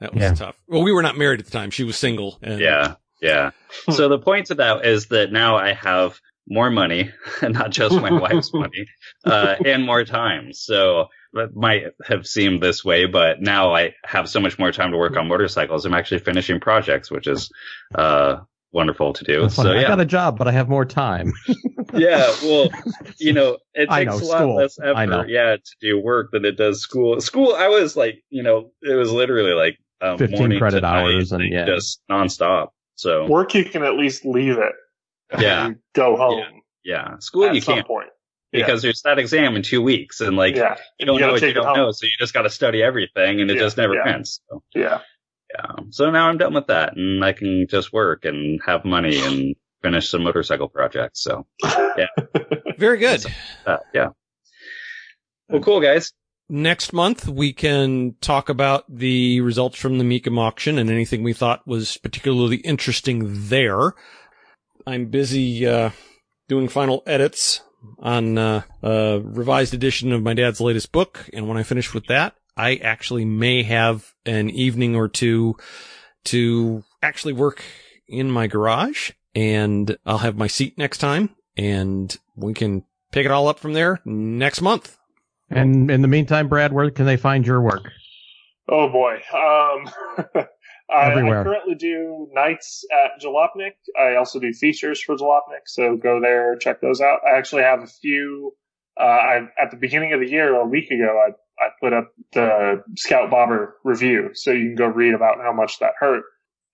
[0.00, 0.34] that was Yeah.
[0.34, 0.56] tough.
[0.68, 1.70] Well, we were not married at the time.
[1.70, 2.38] She was single.
[2.42, 3.50] And Yeah, yeah.
[3.90, 7.10] so the point to that is that now I have more money,
[7.40, 8.86] and not just my wife's money,
[9.24, 10.52] uh, and more time.
[10.52, 14.90] So it might have seemed this way, but now I have so much more time
[14.92, 15.86] to work on motorcycles.
[15.86, 17.50] I'm actually finishing projects, which is
[17.94, 18.40] uh,
[18.74, 19.40] wonderful to do.
[19.42, 19.70] That's funny.
[19.70, 21.32] So I yeah, got a job, but I have more time.
[21.94, 22.34] yeah.
[22.42, 22.68] Well,
[23.18, 24.56] you know, it takes know, a lot school.
[24.56, 25.20] less I know.
[25.20, 27.20] effort, yeah, to do work than it does school.
[27.20, 31.02] School, I was like, you know, it was literally like um, 15 credit to night,
[31.02, 31.64] hours and, yeah.
[31.64, 32.68] just nonstop.
[32.96, 34.72] So Work, you can at least leave it.
[35.40, 35.66] Yeah.
[35.66, 36.44] and Go home
[36.84, 37.86] yeah, school at you can't.
[37.86, 38.08] point.
[38.52, 38.66] Yeah.
[38.66, 41.42] because there's that exam in two weeks, and like yeah, you don't You know what
[41.42, 41.76] you don't home.
[41.76, 44.14] know, so you just got to study everything, and it Yeah, just never yeah.
[44.14, 44.40] ends.
[44.48, 45.00] So, yeah.
[45.54, 45.84] Yeah.
[45.90, 49.54] So now I'm done with that, and I can just work and have money and
[49.82, 51.22] finish some motorcycle projects.
[51.22, 51.46] So
[51.96, 52.06] yeah.
[52.78, 53.24] Very good.
[53.66, 54.08] uh, yeah.
[55.48, 56.12] Well, cool guys.
[56.48, 61.32] Next month, we can talk about the results from the Mecum auction and anything we
[61.32, 63.94] thought was particularly interesting there.
[64.86, 65.90] I'm busy, uh,
[66.48, 67.62] doing final edits
[67.98, 71.30] on, uh, a revised edition of my dad's latest book.
[71.32, 75.56] And when I finish with that, I actually may have an evening or two
[76.24, 77.62] to actually work
[78.08, 83.30] in my garage and I'll have my seat next time and we can pick it
[83.30, 84.96] all up from there next month.
[85.50, 87.90] And in the meantime, Brad, where can they find your work?
[88.68, 89.14] Oh boy.
[89.32, 90.46] Um,
[90.90, 93.74] I, I currently do nights at Jalopnik.
[93.98, 97.20] I also do features for Jalopnik, so go there, check those out.
[97.26, 98.54] I actually have a few.
[98.98, 102.12] Uh, I, at the beginning of the year, a week ago, I, I put up
[102.32, 106.24] the Scout Bobber review, so you can go read about how much that hurt.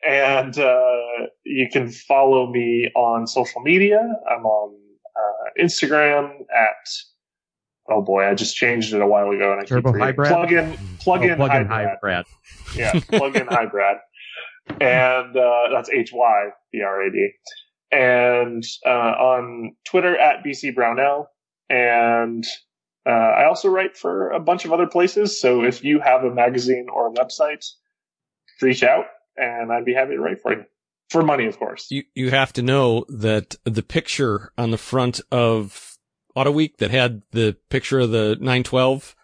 [0.07, 4.01] And uh, you can follow me on social media.
[4.31, 4.75] I'm on
[5.17, 6.89] uh, Instagram at.
[7.93, 10.01] Oh boy, I just changed it a while ago, and I Turbo keep.
[10.01, 10.29] Hybrid?
[10.29, 11.99] plug in plug in Oh, plug hybrid.
[12.01, 12.25] Brad.
[12.77, 13.97] Yeah, plug in Hybrad.
[14.81, 17.31] And uh, that's H Y B R A D.
[17.91, 21.29] And uh, on Twitter at BC Brownell.
[21.69, 22.45] And
[23.07, 25.41] uh, I also write for a bunch of other places.
[25.41, 27.65] So if you have a magazine or a website,
[28.61, 30.65] reach out and I'd be happy to write for you.
[31.09, 31.89] For money, of course.
[31.91, 35.97] You you have to know that the picture on the front of
[36.37, 39.17] Auto Week that had the picture of the 912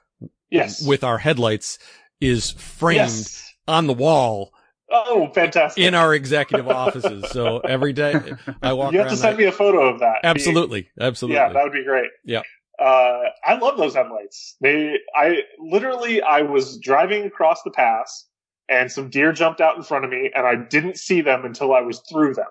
[0.50, 0.84] Yes.
[0.84, 1.78] with our headlights
[2.20, 3.52] is framed yes.
[3.68, 4.52] on the wall
[4.90, 5.82] Oh, fantastic.
[5.84, 7.28] in our executive offices.
[7.30, 8.14] So every day
[8.62, 10.20] I walk you have to send I- me a photo of that.
[10.24, 11.36] absolutely, absolutely.
[11.36, 12.10] Yeah, that would be great.
[12.24, 12.42] Yeah.
[12.78, 14.56] Uh, I love those headlights.
[14.60, 18.26] They, I literally, I was driving across the pass
[18.68, 21.72] and some deer jumped out in front of me and I didn't see them until
[21.72, 22.46] I was through them.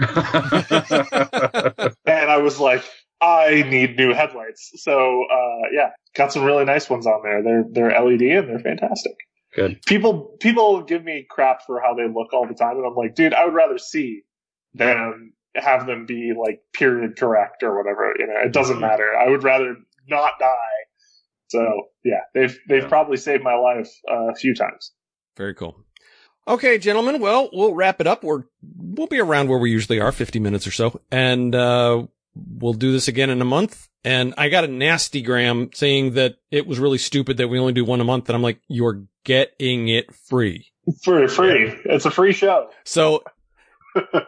[2.06, 2.84] And I was like,
[3.20, 4.72] I need new headlights.
[4.76, 7.42] So, uh, yeah, got some really nice ones on there.
[7.42, 9.12] They're, they're LED and they're fantastic.
[9.54, 9.82] Good.
[9.82, 12.76] People, people give me crap for how they look all the time.
[12.76, 14.22] And I'm like, dude, I would rather see
[14.74, 18.14] than have them be like period correct or whatever.
[18.18, 19.12] You know, it doesn't matter.
[19.16, 19.76] I would rather
[20.08, 20.56] not die.
[21.48, 22.88] So yeah, they've, they've Yeah.
[22.88, 24.92] probably saved my life uh, a few times.
[25.36, 25.76] Very cool.
[26.48, 27.20] Okay, gentlemen.
[27.20, 28.24] Well, we'll wrap it up.
[28.24, 28.44] We're,
[28.76, 31.00] we'll be around where we usually are, 50 minutes or so.
[31.10, 33.88] And, uh, we'll do this again in a month.
[34.04, 37.72] And I got a nasty gram saying that it was really stupid that we only
[37.72, 38.28] do one a month.
[38.28, 40.66] And I'm like, you're getting it free.
[41.04, 41.74] For free.
[41.84, 42.70] It's a free show.
[42.84, 43.22] So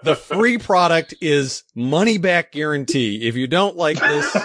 [0.03, 3.27] the free product is money back guarantee.
[3.29, 4.37] If you don't like this,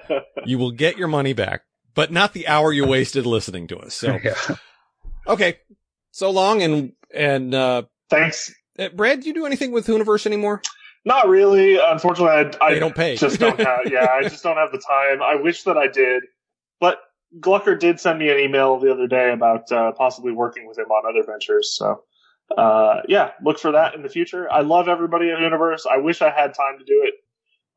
[0.46, 1.62] you will get your money back,
[1.94, 3.94] but not the hour you wasted listening to us.
[3.94, 4.34] So, Yeah.
[5.26, 5.58] okay.
[6.10, 6.62] So long.
[6.62, 8.52] And, and, uh, Thanks.
[8.78, 10.62] uh, Brad, do you do anything with Hooniverse anymore?
[11.04, 11.78] Not really.
[11.78, 13.16] Unfortunately, I, I don't pay.
[13.16, 13.80] just don't have.
[13.90, 15.22] Yeah, I just don't have the time.
[15.22, 16.22] I wish that I did,
[16.80, 16.98] but
[17.40, 20.86] Glucker did send me an email the other day about uh, possibly working with him
[20.86, 21.74] on other ventures.
[21.76, 22.02] So,
[22.56, 24.50] uh, yeah, look for that in the future.
[24.50, 25.86] I love everybody at Hooniverse.
[25.90, 27.14] I wish I had time to do it.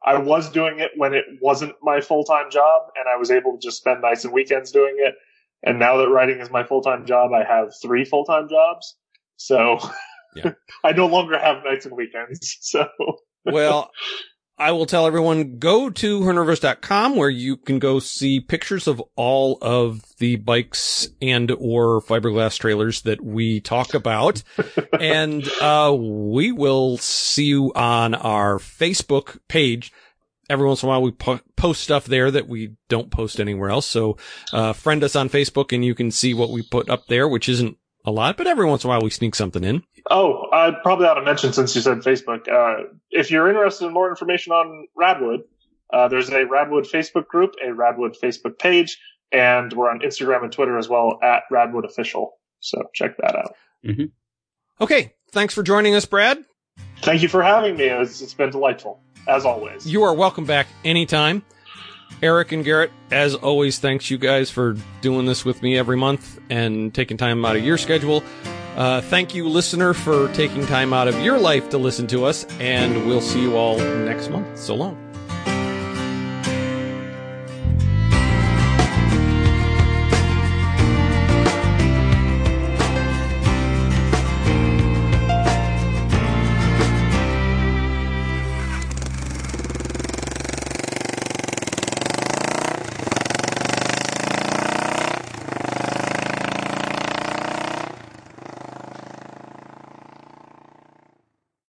[0.05, 3.53] I was doing it when it wasn't my full time job, and I was able
[3.53, 5.15] to just spend nights and weekends doing it.
[5.63, 8.95] And now that writing is my full time job, I have three full time jobs.
[9.37, 9.79] So,
[10.35, 10.51] Yeah.
[10.83, 12.57] I no longer have nights and weekends.
[12.61, 12.87] So.
[13.45, 13.91] well,
[14.59, 19.59] I will tell everyone go to hernerverse.com where you can go see pictures of all
[19.61, 24.41] of the bikes and or fiberglass trailers that we talk about.
[24.99, 29.93] and, uh, we will see you on our Facebook page.
[30.49, 33.69] Every once in a while we po- post stuff there that we don't post anywhere
[33.69, 33.85] else.
[33.85, 34.17] So,
[34.53, 37.47] uh, friend us on Facebook and you can see what we put up there, which
[37.47, 37.77] isn't
[38.07, 39.83] a lot, but every once in a while we sneak something in.
[40.09, 42.47] Oh, I probably ought to mention since you said Facebook.
[42.47, 45.39] Uh, if you're interested in more information on Radwood,
[45.93, 48.97] uh, there's a Radwood Facebook group, a Radwood Facebook page,
[49.31, 52.31] and we're on Instagram and Twitter as well at Radwood Official.
[52.61, 53.55] So check that out.
[54.79, 55.13] Okay.
[55.31, 56.43] Thanks for joining us, Brad.
[57.01, 57.85] Thank you for having me.
[57.85, 59.85] It's, it's been delightful, as always.
[59.85, 61.43] You are welcome back anytime.
[62.21, 66.39] Eric and Garrett, as always, thanks you guys for doing this with me every month
[66.49, 68.23] and taking time out of your schedule.
[68.75, 72.45] Uh, thank you, listener, for taking time out of your life to listen to us,
[72.59, 74.57] and we'll see you all next month.
[74.57, 75.06] So long.